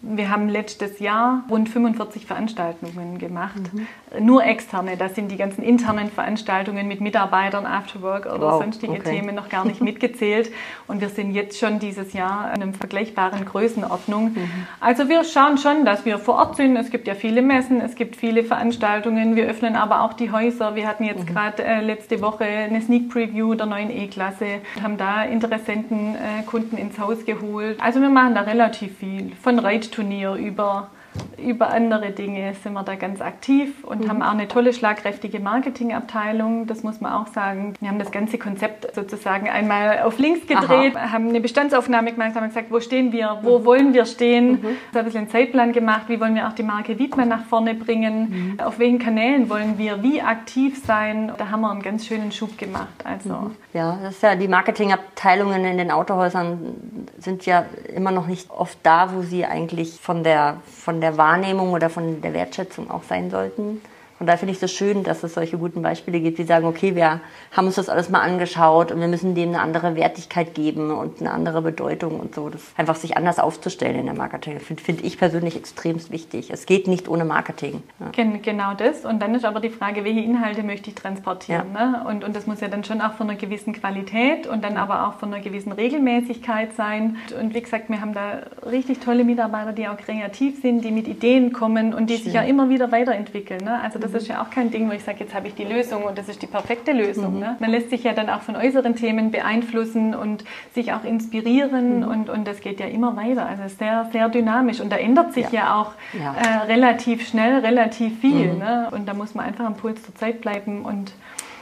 Mhm. 0.02 0.10
Ne? 0.10 0.18
Wir 0.18 0.30
haben 0.30 0.50
letztes 0.50 1.00
Jahr 1.00 1.44
rund 1.50 1.70
45 1.70 2.26
Veranstaltungen 2.26 3.18
gemacht, 3.18 3.62
mhm. 3.74 4.26
nur 4.26 4.44
externe. 4.44 4.98
Das 4.98 5.16
sind 5.16 5.32
die 5.32 5.38
ganzen 5.38 5.64
internen 5.64 6.10
Veranstaltungen 6.10 6.88
mit 6.88 7.02
Mitarbeitern, 7.02 7.66
Afterwork 7.66 8.26
oder 8.26 8.42
wow, 8.42 8.62
sonstige 8.62 8.94
okay. 8.94 9.18
Themen 9.18 9.36
noch 9.36 9.50
gar 9.50 9.66
nicht 9.66 9.82
mitgezählt. 9.82 10.52
Und 10.88 11.02
wir 11.02 11.10
sind 11.10 11.32
jetzt 11.32 11.60
schon 11.60 11.80
dieses 11.80 12.14
Jahr 12.14 12.54
in 12.56 12.62
einer 12.62 12.74
vergleichbaren 12.74 13.46
Größenordnung. 13.46 14.34
Mhm. 14.34 14.50
Also 14.80 15.10
wir 15.10 15.24
schauen 15.24 15.58
schon, 15.58 15.86
dass 15.86 15.91
wir 16.06 16.18
vor 16.18 16.36
Ort 16.36 16.56
sind. 16.56 16.76
Es 16.78 16.90
gibt 16.90 17.08
ja 17.08 17.16
viele 17.16 17.42
Messen, 17.42 17.82
es 17.82 17.96
gibt 17.96 18.16
viele 18.16 18.44
Veranstaltungen. 18.44 19.36
Wir 19.36 19.46
öffnen 19.46 19.76
aber 19.76 20.02
auch 20.02 20.14
die 20.14 20.32
Häuser. 20.32 20.76
Wir 20.76 20.88
hatten 20.88 21.04
jetzt 21.04 21.28
mhm. 21.28 21.34
gerade 21.34 21.64
äh, 21.64 21.82
letzte 21.82 22.22
Woche 22.22 22.46
eine 22.46 22.82
Sneak 22.82 23.10
Preview 23.10 23.54
der 23.56 23.66
neuen 23.66 23.92
E-Klasse, 23.92 24.62
haben 24.82 24.98
da 24.98 25.24
Interessenten, 25.24 26.16
äh, 26.16 26.44
Kunden 26.46 26.78
ins 26.78 26.98
Haus 26.98 27.26
geholt. 27.26 27.78
Also 27.82 28.02
wir 28.02 28.10
machen 28.10 28.36
da 28.36 28.42
relativ 28.42 28.98
viel. 28.98 29.32
Von 29.42 29.60
Reitturnier 29.60 30.34
über 30.36 30.90
über 31.38 31.72
andere 31.72 32.12
Dinge 32.12 32.54
sind 32.54 32.74
wir 32.74 32.84
da 32.84 32.96
ganz 32.96 33.22
aktiv 33.22 33.84
und 33.84 34.04
mhm. 34.04 34.10
haben 34.10 34.22
auch 34.22 34.32
eine 34.32 34.48
tolle, 34.48 34.74
schlagkräftige 34.74 35.40
Marketingabteilung. 35.40 36.68
Das 36.68 36.84
muss 36.84 37.02
man 37.02 37.14
auch 37.14 37.28
sagen. 37.28 37.74
Wir 37.80 37.90
haben 37.90 38.00
das 38.00 38.12
ganze 38.12 38.38
Konzept 38.38 38.94
sozusagen 38.96 39.50
einmal 39.50 40.02
auf 40.04 40.20
links 40.20 40.48
gedreht, 40.48 40.96
Aha. 40.96 41.12
haben 41.12 41.30
eine 41.30 41.42
Bestandsaufnahme 41.42 42.12
gemacht, 42.12 42.36
haben 42.36 42.48
gesagt, 42.48 42.72
wo 42.72 42.80
stehen 42.80 43.12
wir, 43.12 43.40
wo 43.42 43.60
mhm. 43.60 43.66
wollen 43.66 43.94
wir 43.94 44.06
stehen. 44.06 44.52
Mhm. 44.52 44.78
Da 44.94 45.00
ein 45.00 45.06
bisschen 45.06 45.22
einen 45.22 45.30
Zeitplan 45.30 45.74
gemacht, 45.74 46.04
wie 46.08 46.20
wollen 46.20 46.36
wir 46.36 46.48
auch 46.48 46.54
die 46.54 46.64
Marke 46.64 46.98
Wiedmann 47.00 47.30
nach 47.30 47.46
vorne 47.46 47.74
bringen, 47.74 48.56
mhm. 48.58 48.60
auf 48.60 48.80
welchen 48.80 49.00
Kanälen 49.00 49.50
wollen 49.50 49.78
wir 49.78 50.04
wie 50.04 50.22
aktiv 50.22 50.82
sein. 50.86 51.32
Da 51.38 51.50
haben 51.50 51.62
wir 51.62 51.72
einen 51.72 51.82
ganz 51.82 52.06
schönen 52.06 52.32
Schub 52.32 52.58
gemacht. 52.58 52.88
Also 53.04 53.30
mhm. 53.30 53.56
Ja, 53.74 53.98
das 54.02 54.16
ist 54.16 54.24
ja 54.24 54.36
die 54.36 54.48
Marketingabteilungen 54.48 55.66
in 55.66 55.78
den 55.78 55.92
Autohäusern 55.92 56.76
sind 57.18 57.46
ja 57.46 57.66
immer 57.94 58.12
noch 58.12 58.28
nicht 58.28 58.50
oft 58.50 58.78
da, 58.84 59.14
wo 59.14 59.22
sie 59.22 59.46
eigentlich 59.46 60.00
von 60.02 60.24
der 60.24 60.58
von 60.66 61.01
der 61.02 61.18
Wahrnehmung 61.18 61.74
oder 61.74 61.90
von 61.90 62.22
der 62.22 62.34
Wertschätzung 62.34 62.90
auch 62.90 63.04
sein 63.04 63.30
sollten. 63.30 63.82
Und 64.22 64.28
da 64.28 64.38
finde 64.38 64.52
ich 64.52 64.62
es 64.62 64.72
so 64.72 64.78
schön, 64.78 65.04
dass 65.04 65.24
es 65.24 65.34
solche 65.34 65.58
guten 65.58 65.82
Beispiele 65.82 66.20
gibt, 66.20 66.38
die 66.38 66.44
sagen, 66.44 66.68
okay, 66.68 66.96
wir 66.96 67.22
haben 67.54 67.66
uns 67.66 67.74
das 67.74 67.90
alles 67.90 68.08
mal 68.10 68.20
angeschaut 68.20 68.92
und 68.92 69.02
wir 69.02 69.08
müssen 69.08 69.34
dem 69.34 69.50
eine 69.50 69.62
andere 69.62 69.96
Wertigkeit 69.96 70.54
geben 70.54 70.92
und 70.92 71.22
eine 71.22 71.32
andere 71.32 71.64
Bedeutung 71.64 72.20
und 72.20 72.36
so. 72.36 72.50
Das 72.50 72.62
einfach 72.78 72.96
sich 72.96 73.18
anders 73.18 73.40
aufzustellen 73.40 73.96
in 73.96 74.06
der 74.06 74.14
Marketing, 74.14 74.60
finde 74.60 74.84
find 74.84 75.04
ich 75.04 75.18
persönlich 75.18 75.56
extremst 75.56 76.12
wichtig. 76.12 76.52
Es 76.52 76.68
geht 76.68 76.88
nicht 76.88 77.10
ohne 77.10 77.26
Marketing. 77.26 77.82
Ja. 78.00 78.12
Genau 78.44 78.76
das. 78.76 79.06
Und 79.06 79.24
dann 79.24 79.34
ist 79.34 79.44
aber 79.44 79.60
die 79.60 79.72
Frage, 79.72 80.04
welche 80.04 80.20
Inhalte 80.20 80.62
möchte 80.62 80.92
ich 80.92 80.96
transportieren? 80.96 81.70
Ja. 81.74 81.88
Ne? 81.88 82.06
Und, 82.08 82.24
und 82.24 82.36
das 82.36 82.46
muss 82.46 82.62
ja 82.62 82.68
dann 82.68 82.84
schon 82.84 83.02
auch 83.02 83.14
von 83.14 83.28
einer 83.28 83.40
gewissen 83.40 83.74
Qualität 83.74 84.46
und 84.46 84.64
dann 84.64 84.78
aber 84.78 85.08
auch 85.08 85.14
von 85.16 85.34
einer 85.34 85.42
gewissen 85.42 85.72
Regelmäßigkeit 85.72 86.76
sein. 86.76 87.18
Und 87.40 87.56
wie 87.56 87.62
gesagt, 87.62 87.90
wir 87.90 88.00
haben 88.00 88.14
da 88.14 88.44
richtig 88.70 89.00
tolle 89.00 89.24
Mitarbeiter, 89.24 89.74
die 89.74 89.88
auch 89.88 89.98
kreativ 89.98 90.62
sind, 90.62 90.86
die 90.86 90.92
mit 90.92 91.08
Ideen 91.08 91.54
kommen 91.54 91.96
und 91.96 92.08
die 92.12 92.18
Schön. 92.18 92.26
sich 92.26 92.34
ja 92.36 92.44
immer 92.44 92.70
wieder 92.70 92.92
weiterentwickeln. 92.92 93.64
Ne? 93.64 93.82
Also 93.82 93.98
das 93.98 94.11
das 94.14 94.24
ist 94.24 94.28
ja 94.30 94.42
auch 94.42 94.50
kein 94.50 94.72
Ding, 94.72 94.90
wo 94.90 94.94
ich 94.94 95.04
sage, 95.04 95.20
jetzt 95.20 95.34
habe 95.34 95.48
ich 95.48 95.56
die 95.56 95.64
Lösung 95.64 96.04
und 96.04 96.18
das 96.18 96.30
ist 96.30 96.42
die 96.42 96.48
perfekte 96.48 96.92
Lösung. 96.92 97.36
Mhm. 97.36 97.40
Ne? 97.40 97.58
Man 97.60 97.72
lässt 97.72 97.90
sich 97.90 98.04
ja 98.04 98.14
dann 98.14 98.30
auch 98.30 98.42
von 98.42 98.56
äußeren 98.56 98.96
Themen 98.96 99.32
beeinflussen 99.32 100.16
und 100.16 100.44
sich 100.74 100.94
auch 100.94 101.04
inspirieren 101.04 102.00
mhm. 102.00 102.08
und, 102.08 102.30
und 102.30 102.48
das 102.48 102.62
geht 102.62 102.80
ja 102.80 102.88
immer 102.88 103.16
weiter. 103.16 103.46
Also 103.46 103.76
sehr, 103.76 104.10
sehr 104.12 104.30
dynamisch 104.30 104.80
und 104.80 104.92
da 104.92 104.98
ändert 104.98 105.34
sich 105.34 105.52
ja, 105.52 105.62
ja 105.62 105.82
auch 105.82 105.92
ja. 106.14 106.34
Äh, 106.34 106.66
relativ 106.66 107.28
schnell, 107.28 107.60
relativ 107.60 108.20
viel. 108.20 108.54
Mhm. 108.54 108.60
Ne? 108.60 108.88
Und 108.92 109.08
da 109.08 109.14
muss 109.14 109.36
man 109.36 109.46
einfach 109.46 109.66
am 109.66 109.76
Puls 109.76 110.02
der 110.04 110.16
Zeit 110.16 110.42
bleiben 110.42 110.84
und 110.84 111.14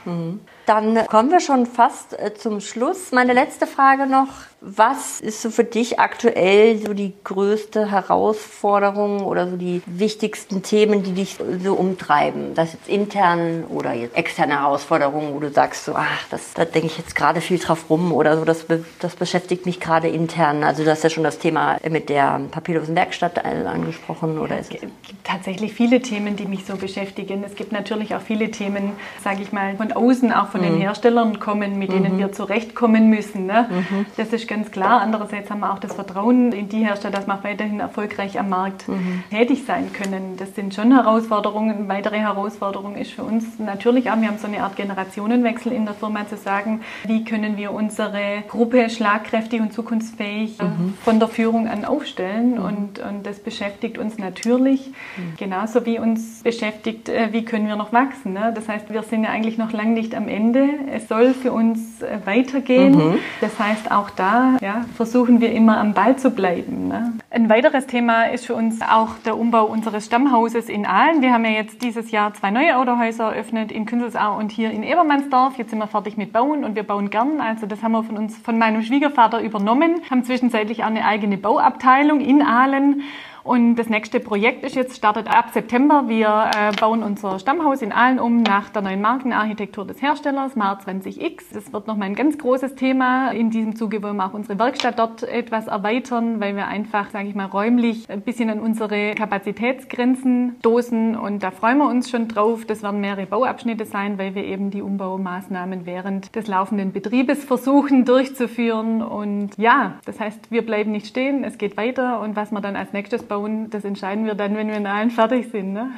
mhm. 0.06 0.40
Dann 0.70 1.08
kommen 1.08 1.32
wir 1.32 1.40
schon 1.40 1.66
fast 1.66 2.14
äh, 2.14 2.36
zum 2.36 2.62
Schluss. 2.62 3.12
Meine 3.12 3.34
letzte 3.34 3.66
Frage 3.66 4.06
noch. 4.06 4.28
Was 4.62 5.22
ist 5.22 5.42
so 5.42 5.52
für 5.52 5.64
dich 5.64 6.00
aktuell 6.00 6.78
so 6.86 6.94
die 6.94 7.14
größte 7.24 7.90
Herausforderung 7.90 9.24
oder 9.24 9.50
so 9.50 9.56
die 9.56 9.82
wichtigsten 9.86 10.64
Themen, 10.64 11.02
die 11.02 11.14
dich 11.14 11.38
so 11.64 11.76
umtreiben? 11.76 12.56
Das 12.56 12.74
jetzt 12.74 12.90
intern 12.90 13.64
oder 13.70 13.94
jetzt 13.94 14.18
externe 14.18 14.60
Herausforderungen, 14.60 15.34
wo 15.34 15.40
du 15.40 15.50
sagst, 15.50 15.86
so, 15.86 15.94
ach, 15.96 16.28
das, 16.30 16.54
da 16.56 16.66
denke 16.66 16.88
ich 16.88 16.98
jetzt 16.98 17.16
gerade 17.16 17.40
viel 17.40 17.58
drauf 17.58 17.90
rum 17.90 18.12
oder 18.12 18.38
so, 18.38 18.44
das, 18.44 18.66
das 19.00 19.16
beschäftigt 19.16 19.66
mich 19.66 19.80
gerade 19.80 20.10
intern. 20.10 20.66
Also 20.66 20.84
du 20.84 20.92
hast 20.92 21.06
ja 21.06 21.10
schon 21.10 21.24
das 21.24 21.40
Thema 21.40 21.78
mit 21.90 22.10
der 22.10 22.42
papierlosen 22.52 22.98
Werkstatt 22.98 23.44
angesprochen. 23.46 24.38
Oder 24.38 24.56
ja, 24.56 24.62
es 24.62 24.70
gibt 24.70 24.92
tatsächlich 25.24 25.74
viele 25.74 26.02
Themen, 26.02 26.36
die 26.36 26.46
mich 26.46 26.66
so 26.66 26.76
beschäftigen. 26.76 27.46
Es 27.46 27.56
gibt 27.56 27.72
natürlich 27.72 28.14
auch 28.14 28.22
viele 28.22 28.52
Themen, 28.52 28.92
sage 29.24 29.42
ich 29.42 29.54
mal, 29.54 29.78
von 29.78 29.94
außen, 29.94 30.34
auch 30.34 30.50
von 30.50 30.59
den 30.62 30.76
mhm. 30.76 30.82
Herstellern 30.82 31.40
kommen, 31.40 31.80
mit 31.80 31.92
denen 31.92 32.16
mhm. 32.16 32.20
wir 32.20 32.32
zurechtkommen 32.32 33.10
müssen. 33.10 33.46
Ne? 33.46 33.68
Mhm. 33.70 34.06
Das 34.18 34.34
ist 34.34 34.48
ganz 34.48 34.72
klar. 34.72 35.02
Andererseits 35.02 35.50
haben 35.50 35.60
wir 35.60 35.74
auch 35.74 35.80
das 35.80 35.94
Vertrauen 35.94 36.52
in 36.52 36.70
die 36.70 36.86
Hersteller, 36.86 37.18
dass 37.18 37.28
wir 37.28 37.40
weiterhin 37.44 37.80
erfolgreich 37.80 38.40
am 38.40 38.50
Markt 38.50 38.88
mhm. 38.88 39.24
tätig 39.30 39.64
sein 39.66 39.92
können. 39.94 40.36
Das 40.38 40.56
sind 40.56 40.74
schon 40.74 40.92
Herausforderungen. 40.92 41.78
Eine 41.78 41.90
weitere 41.90 42.20
Herausforderung 42.20 42.96
ist 42.96 43.12
für 43.12 43.24
uns 43.24 43.60
natürlich 43.60 44.12
auch, 44.12 44.20
wir 44.20 44.28
haben 44.28 44.38
so 44.38 44.48
eine 44.48 44.64
Art 44.64 44.76
Generationenwechsel 44.76 45.72
in 45.72 45.86
der 45.86 45.94
Firma 45.94 46.28
zu 46.28 46.38
sagen, 46.38 46.82
wie 47.06 47.24
können 47.24 47.58
wir 47.58 47.72
unsere 47.72 48.44
Gruppe 48.48 48.90
schlagkräftig 48.90 49.62
und 49.62 49.74
zukunftsfähig 49.74 50.60
äh, 50.60 50.64
mhm. 50.64 50.94
von 51.04 51.20
der 51.20 51.28
Führung 51.28 51.68
an 51.68 51.86
aufstellen. 51.86 52.52
Mhm. 52.52 52.64
Und, 52.64 53.00
und 53.00 53.26
das 53.26 53.40
beschäftigt 53.40 53.98
uns 53.98 54.18
natürlich, 54.18 54.92
genauso 55.38 55.86
wie 55.86 56.00
uns 56.00 56.44
beschäftigt, 56.44 57.10
äh, 57.10 57.30
wie 57.32 57.46
können 57.46 57.68
wir 57.68 57.76
noch 57.76 57.94
wachsen. 57.94 58.34
Ne? 58.34 58.52
Das 58.54 58.68
heißt, 58.68 58.92
wir 58.92 59.04
sind 59.04 59.24
ja 59.24 59.30
eigentlich 59.30 59.58
noch 59.58 59.72
lange 59.72 59.92
nicht 59.92 60.16
am 60.16 60.28
Ende. 60.28 60.40
Es 60.56 61.08
soll 61.08 61.34
für 61.34 61.52
uns 61.52 62.02
äh, 62.02 62.20
weitergehen. 62.26 62.96
Mhm. 62.96 63.20
Das 63.42 63.60
heißt, 63.60 63.92
auch 63.92 64.10
da 64.10 64.58
ja, 64.62 64.86
versuchen 64.96 65.42
wir 65.42 65.52
immer 65.52 65.78
am 65.78 65.94
Ball 65.94 66.18
zu 66.18 66.32
bleiben. 66.32 66.88
Ne? 66.88 67.14
Ein 67.30 67.50
weiteres 67.50 67.88
Thema 67.88 68.26
ist 68.26 68.46
für 68.46 68.56
uns 68.56 68.82
auch 68.82 69.10
der 69.26 69.38
Umbau 69.38 69.66
unseres 69.66 70.06
Stammhauses 70.06 70.70
in 70.70 70.86
Aalen. 70.86 71.22
Wir 71.22 71.34
haben 71.34 71.46
ja 71.46 71.52
jetzt 71.52 71.84
dieses 71.84 72.12
Jahr 72.12 72.34
zwei 72.34 72.52
neue 72.52 72.78
Autohäuser 72.78 73.26
eröffnet 73.26 73.72
in 73.72 73.86
Künzelsau 73.86 74.38
und 74.38 74.52
hier 74.52 74.72
in 74.72 74.84
Ebermannsdorf. 74.84 75.58
Jetzt 75.58 75.70
sind 75.70 75.80
wir 75.80 75.88
fertig 75.88 76.18
mit 76.18 76.34
Bauen 76.34 76.64
und 76.64 76.76
wir 76.76 76.84
bauen 76.84 77.10
gern. 77.10 77.42
Also 77.42 77.66
das 77.66 77.84
haben 77.84 77.92
wir 77.92 78.04
von 78.04 78.18
uns, 78.18 78.38
von 78.38 78.58
meinem 78.58 78.82
Schwiegervater 78.82 79.42
übernommen, 79.42 80.02
haben 80.10 80.24
zwischenzeitlich 80.24 80.84
auch 80.84 80.88
eine 80.88 81.06
eigene 81.06 81.38
Bauabteilung 81.38 82.22
in 82.22 82.42
Aalen 82.42 83.02
und 83.50 83.78
das 83.78 83.90
nächste 83.90 84.20
Projekt 84.20 84.64
ist 84.64 84.76
jetzt, 84.76 84.96
startet 84.96 85.28
ab 85.28 85.50
September. 85.52 86.04
Wir 86.06 86.52
äh, 86.54 86.72
bauen 86.80 87.02
unser 87.02 87.40
Stammhaus 87.40 87.82
in 87.82 87.92
Aalen 87.92 88.20
um 88.20 88.44
nach 88.44 88.70
der 88.70 88.84
neuen 88.84 89.02
Markenarchitektur 89.02 89.88
des 89.88 90.04
Herstellers, 90.04 90.56
Mar 90.56 90.80
20X. 90.86 91.46
Das 91.52 91.74
wird 91.74 91.88
nochmal 91.88 92.10
ein 92.10 92.14
ganz 92.14 92.38
großes 92.38 92.76
Thema. 92.76 93.32
In 93.32 93.50
diesem 93.50 93.76
Zuge 93.76 94.04
wollen 94.04 94.18
wir 94.18 94.28
auch 94.28 94.36
unsere 94.36 94.60
Werkstatt 94.60 95.00
dort 95.00 95.24
etwas 95.24 95.66
erweitern, 95.66 96.40
weil 96.40 96.56
wir 96.56 96.68
einfach, 96.68 97.10
sage 97.10 97.28
ich 97.28 97.34
mal, 97.34 97.48
räumlich 97.48 98.08
ein 98.08 98.22
bisschen 98.22 98.52
an 98.52 98.60
unsere 98.60 99.16
Kapazitätsgrenzen 99.16 100.58
stoßen. 100.60 101.16
Und 101.16 101.42
da 101.42 101.50
freuen 101.50 101.80
wir 101.80 101.90
uns 101.90 102.12
schon 102.12 102.28
drauf. 102.28 102.66
Das 102.66 102.84
werden 102.84 103.02
mehrere 103.02 103.26
Bauabschnitte 103.26 103.86
sein, 103.86 104.20
weil 104.20 104.36
wir 104.36 104.44
eben 104.44 104.70
die 104.70 104.84
Umbaumaßnahmen 104.84 105.88
während 105.88 106.36
des 106.36 106.46
laufenden 106.46 106.92
Betriebes 106.92 107.44
versuchen 107.46 108.06
durchzuführen. 108.06 109.02
Und 109.02 109.58
ja, 109.58 109.96
das 110.06 110.20
heißt, 110.20 110.52
wir 110.52 110.64
bleiben 110.64 110.92
nicht 110.92 111.08
stehen, 111.08 111.44
es 111.44 111.58
geht 111.58 111.78
weiter. 111.78 112.20
Und 112.20 112.36
was 112.36 112.52
wir 112.52 112.62
dann 112.62 112.76
als 112.76 112.94
nächstes 112.94 113.24
bauen, 113.24 113.39
das 113.70 113.84
entscheiden 113.84 114.26
wir 114.26 114.36
dann, 114.36 114.56
wenn 114.56 114.68
wir 114.68 114.76
in 114.76 114.88
allen 114.88 115.12
fertig 115.12 115.50
sind. 115.52 115.74
Ne? 115.74 115.92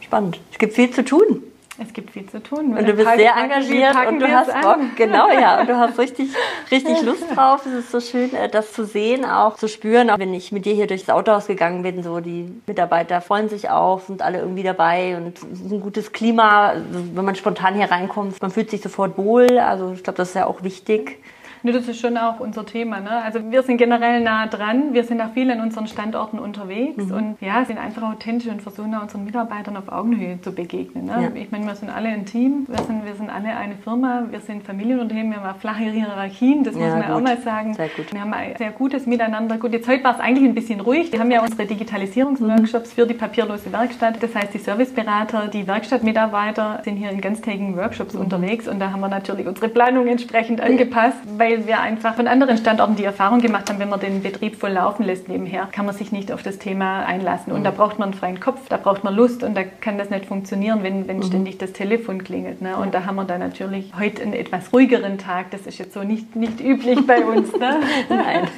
Spannend. 0.00 0.40
Es 0.50 0.58
gibt 0.58 0.74
viel 0.74 0.90
zu 0.90 1.04
tun. 1.04 1.42
Es 1.78 1.92
gibt 1.94 2.10
viel 2.10 2.26
zu 2.28 2.42
tun. 2.42 2.76
Und 2.76 2.86
du 2.86 2.92
bist 2.92 3.08
sehr 3.16 3.34
engagiert 3.34 3.96
und 4.06 4.20
du 4.20 4.28
hast 4.30 4.52
Bock. 4.60 4.78
Genau, 4.94 5.30
ja. 5.30 5.60
Und 5.60 5.68
du 5.68 5.76
hast 5.76 5.98
richtig, 5.98 6.28
richtig 6.70 7.02
Lust 7.02 7.24
drauf. 7.34 7.64
Es 7.64 7.72
ist 7.72 7.90
so 7.90 8.00
schön, 8.00 8.34
äh, 8.34 8.48
das 8.48 8.72
zu 8.72 8.84
sehen, 8.84 9.24
auch 9.24 9.56
zu 9.56 9.68
spüren. 9.68 10.10
Auch 10.10 10.18
wenn 10.18 10.34
ich 10.34 10.52
mit 10.52 10.66
dir 10.66 10.74
hier 10.74 10.86
durchs 10.86 11.08
Autohaus 11.08 11.46
gegangen 11.46 11.82
bin, 11.82 12.02
so 12.02 12.20
die 12.20 12.52
Mitarbeiter 12.66 13.22
freuen 13.22 13.48
sich 13.48 13.70
auch, 13.70 14.00
sind 14.00 14.20
alle 14.20 14.40
irgendwie 14.40 14.62
dabei 14.62 15.16
und 15.16 15.38
es 15.38 15.60
ist 15.60 15.72
ein 15.72 15.80
gutes 15.80 16.12
Klima. 16.12 16.68
Also, 16.68 16.84
wenn 17.14 17.24
man 17.24 17.36
spontan 17.36 17.74
hier 17.74 17.90
reinkommt, 17.90 18.40
man 18.42 18.50
fühlt 18.50 18.70
sich 18.70 18.82
sofort 18.82 19.16
wohl. 19.16 19.58
Also 19.58 19.92
ich 19.94 20.04
glaube, 20.04 20.18
das 20.18 20.28
ist 20.28 20.34
ja 20.34 20.46
auch 20.46 20.62
wichtig 20.62 21.18
Ne, 21.62 21.72
das 21.72 21.86
ist 21.86 22.00
schon 22.00 22.16
auch 22.16 22.40
unser 22.40 22.66
Thema. 22.66 23.00
Ne? 23.00 23.10
Also 23.10 23.38
wir 23.50 23.62
sind 23.62 23.76
generell 23.76 24.20
nah 24.20 24.46
dran. 24.46 24.92
Wir 24.94 25.04
sind 25.04 25.20
auch 25.20 25.32
viel 25.32 25.50
an 25.50 25.60
unseren 25.60 25.86
Standorten 25.86 26.38
unterwegs 26.38 27.04
mhm. 27.04 27.12
und 27.12 27.36
ja, 27.40 27.64
sind 27.64 27.78
einfach 27.78 28.02
authentisch 28.02 28.50
und 28.50 28.62
versuchen 28.62 28.94
auch 28.94 29.02
unseren 29.02 29.24
Mitarbeitern 29.24 29.76
auf 29.76 29.88
Augenhöhe 29.88 30.40
zu 30.40 30.52
begegnen. 30.52 31.06
Ne? 31.06 31.12
Ja. 31.22 31.40
Ich 31.40 31.52
meine, 31.52 31.66
wir 31.66 31.74
sind 31.76 31.90
alle 31.90 32.08
ein 32.08 32.26
Team. 32.26 32.66
Wir 32.68 32.78
sind, 32.78 33.04
wir 33.04 33.14
sind 33.14 33.30
alle 33.30 33.56
eine 33.56 33.76
Firma. 33.76 34.24
Wir 34.30 34.40
sind 34.40 34.64
Familienunternehmen. 34.64 35.32
Wir 35.32 35.42
haben 35.42 35.60
flache 35.60 35.84
Hierarchien. 35.84 36.64
Das 36.64 36.74
ja, 36.74 36.80
muss 36.80 36.90
man 36.94 37.02
gut. 37.02 37.10
auch 37.10 37.20
mal 37.20 37.38
sagen. 37.38 37.74
Sehr 37.74 37.88
gut. 37.88 38.12
Wir 38.12 38.20
haben 38.20 38.32
ein 38.32 38.56
sehr 38.56 38.70
gutes 38.72 39.06
Miteinander. 39.06 39.56
Gut, 39.58 39.72
jetzt 39.72 39.88
heute 39.88 40.02
war 40.02 40.14
es 40.14 40.20
eigentlich 40.20 40.48
ein 40.48 40.54
bisschen 40.54 40.80
ruhig. 40.80 41.12
Wir 41.12 41.20
haben 41.20 41.30
ja 41.30 41.42
unsere 41.42 41.66
Digitalisierungsworkshops 41.66 42.90
mhm. 42.90 43.00
für 43.00 43.06
die 43.06 43.14
papierlose 43.14 43.72
Werkstatt. 43.72 44.20
Das 44.20 44.34
heißt, 44.34 44.52
die 44.52 44.58
Serviceberater, 44.58 45.48
die 45.48 45.66
Werkstattmitarbeiter 45.66 46.80
sind 46.84 46.96
hier 46.96 47.10
in 47.10 47.20
ganztägigen 47.20 47.76
Workshops 47.76 48.14
mhm. 48.14 48.22
unterwegs 48.22 48.66
und 48.66 48.80
da 48.80 48.90
haben 48.90 49.00
wir 49.00 49.08
natürlich 49.08 49.46
unsere 49.46 49.68
Planung 49.68 50.06
entsprechend 50.08 50.60
angepasst, 50.60 51.18
weil 51.36 51.51
wir 51.66 51.80
einfach 51.80 52.14
von 52.14 52.26
anderen 52.26 52.56
Standorten 52.56 52.96
die 52.96 53.04
Erfahrung 53.04 53.40
gemacht 53.40 53.68
haben, 53.68 53.78
wenn 53.78 53.88
man 53.88 54.00
den 54.00 54.22
Betrieb 54.22 54.56
voll 54.56 54.72
laufen 54.72 55.04
lässt 55.04 55.28
nebenher, 55.28 55.68
kann 55.72 55.86
man 55.86 55.94
sich 55.94 56.12
nicht 56.12 56.32
auf 56.32 56.42
das 56.42 56.58
Thema 56.58 57.04
einlassen. 57.04 57.52
Und 57.52 57.60
mhm. 57.60 57.64
da 57.64 57.70
braucht 57.70 57.98
man 57.98 58.10
einen 58.10 58.18
freien 58.18 58.40
Kopf, 58.40 58.68
da 58.68 58.76
braucht 58.76 59.04
man 59.04 59.14
Lust 59.14 59.42
und 59.42 59.54
da 59.54 59.62
kann 59.64 59.98
das 59.98 60.10
nicht 60.10 60.26
funktionieren, 60.26 60.82
wenn, 60.82 61.08
wenn 61.08 61.18
mhm. 61.18 61.24
ständig 61.24 61.58
das 61.58 61.72
Telefon 61.72 62.24
klingelt. 62.24 62.62
Ne? 62.62 62.76
Und 62.76 62.94
da 62.94 63.04
haben 63.04 63.16
wir 63.16 63.24
dann 63.24 63.40
natürlich 63.40 63.92
heute 63.98 64.22
einen 64.22 64.32
etwas 64.32 64.72
ruhigeren 64.72 65.18
Tag. 65.18 65.50
Das 65.50 65.62
ist 65.62 65.78
jetzt 65.78 65.94
so 65.94 66.02
nicht, 66.02 66.34
nicht 66.36 66.60
üblich 66.60 67.06
bei 67.06 67.24
uns. 67.24 67.52
Ne? 67.52 67.80
Nein, 68.08 68.48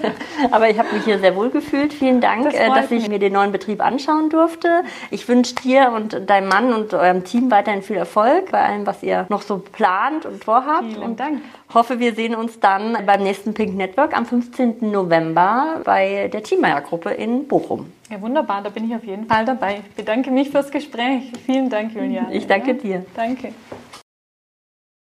aber 0.51 0.71
ich 0.71 0.79
habe 0.79 0.95
mich 0.95 1.05
hier 1.05 1.19
sehr 1.19 1.37
wohl 1.37 1.51
gefühlt. 1.51 1.93
Vielen 1.93 2.21
Dank, 2.21 2.45
das 2.45 2.55
äh, 2.55 2.69
dass 2.69 2.91
ich 2.91 3.09
mir 3.09 3.19
den 3.19 3.33
neuen 3.33 3.53
Betrieb 3.53 3.85
anschauen 3.85 4.31
durfte. 4.31 4.83
Ich 5.11 5.29
wünsche 5.29 5.55
dir 5.57 5.93
und 5.95 6.29
deinem 6.29 6.49
Mann 6.49 6.73
und 6.73 6.95
eurem 6.95 7.25
Team 7.25 7.51
weiterhin 7.51 7.83
viel 7.83 7.97
Erfolg 7.97 8.51
bei 8.51 8.61
allem, 8.61 8.87
was 8.87 9.03
ihr 9.03 9.27
noch 9.29 9.43
so 9.43 9.59
plant 9.59 10.27
und 10.27 10.45
vorhabt. 10.45 10.85
Vielen 10.85 11.03
und 11.03 11.21
Dank. 11.21 11.41
Hoffe, 11.75 11.99
wir 11.99 12.15
sehen 12.15 12.37
uns 12.37 12.61
dann 12.61 12.97
beim 13.05 13.25
nächsten 13.25 13.53
Pink 13.53 13.75
Network 13.75 14.17
am 14.17 14.27
15. 14.27 14.93
November 14.93 15.81
bei 15.83 16.29
der 16.33 16.41
Teammeyer 16.41 16.81
Gruppe 16.81 17.11
in 17.11 17.49
Bochum. 17.49 17.93
Ja, 18.09 18.21
wunderbar, 18.21 18.63
da 18.63 18.71
bin 18.71 18.89
ich 18.89 18.95
auf 18.95 19.03
jeden 19.03 19.27
Fall 19.27 19.45
dabei. 19.45 19.83
Ich 19.89 19.97
bedanke 19.97 20.31
mich 20.31 20.51
fürs 20.51 20.71
Gespräch. 20.71 21.33
Vielen 21.45 21.69
Dank, 21.69 21.93
Julia. 21.93 22.29
Ich 22.31 22.47
danke 22.47 22.75
dir. 22.75 23.05
Danke. 23.17 23.53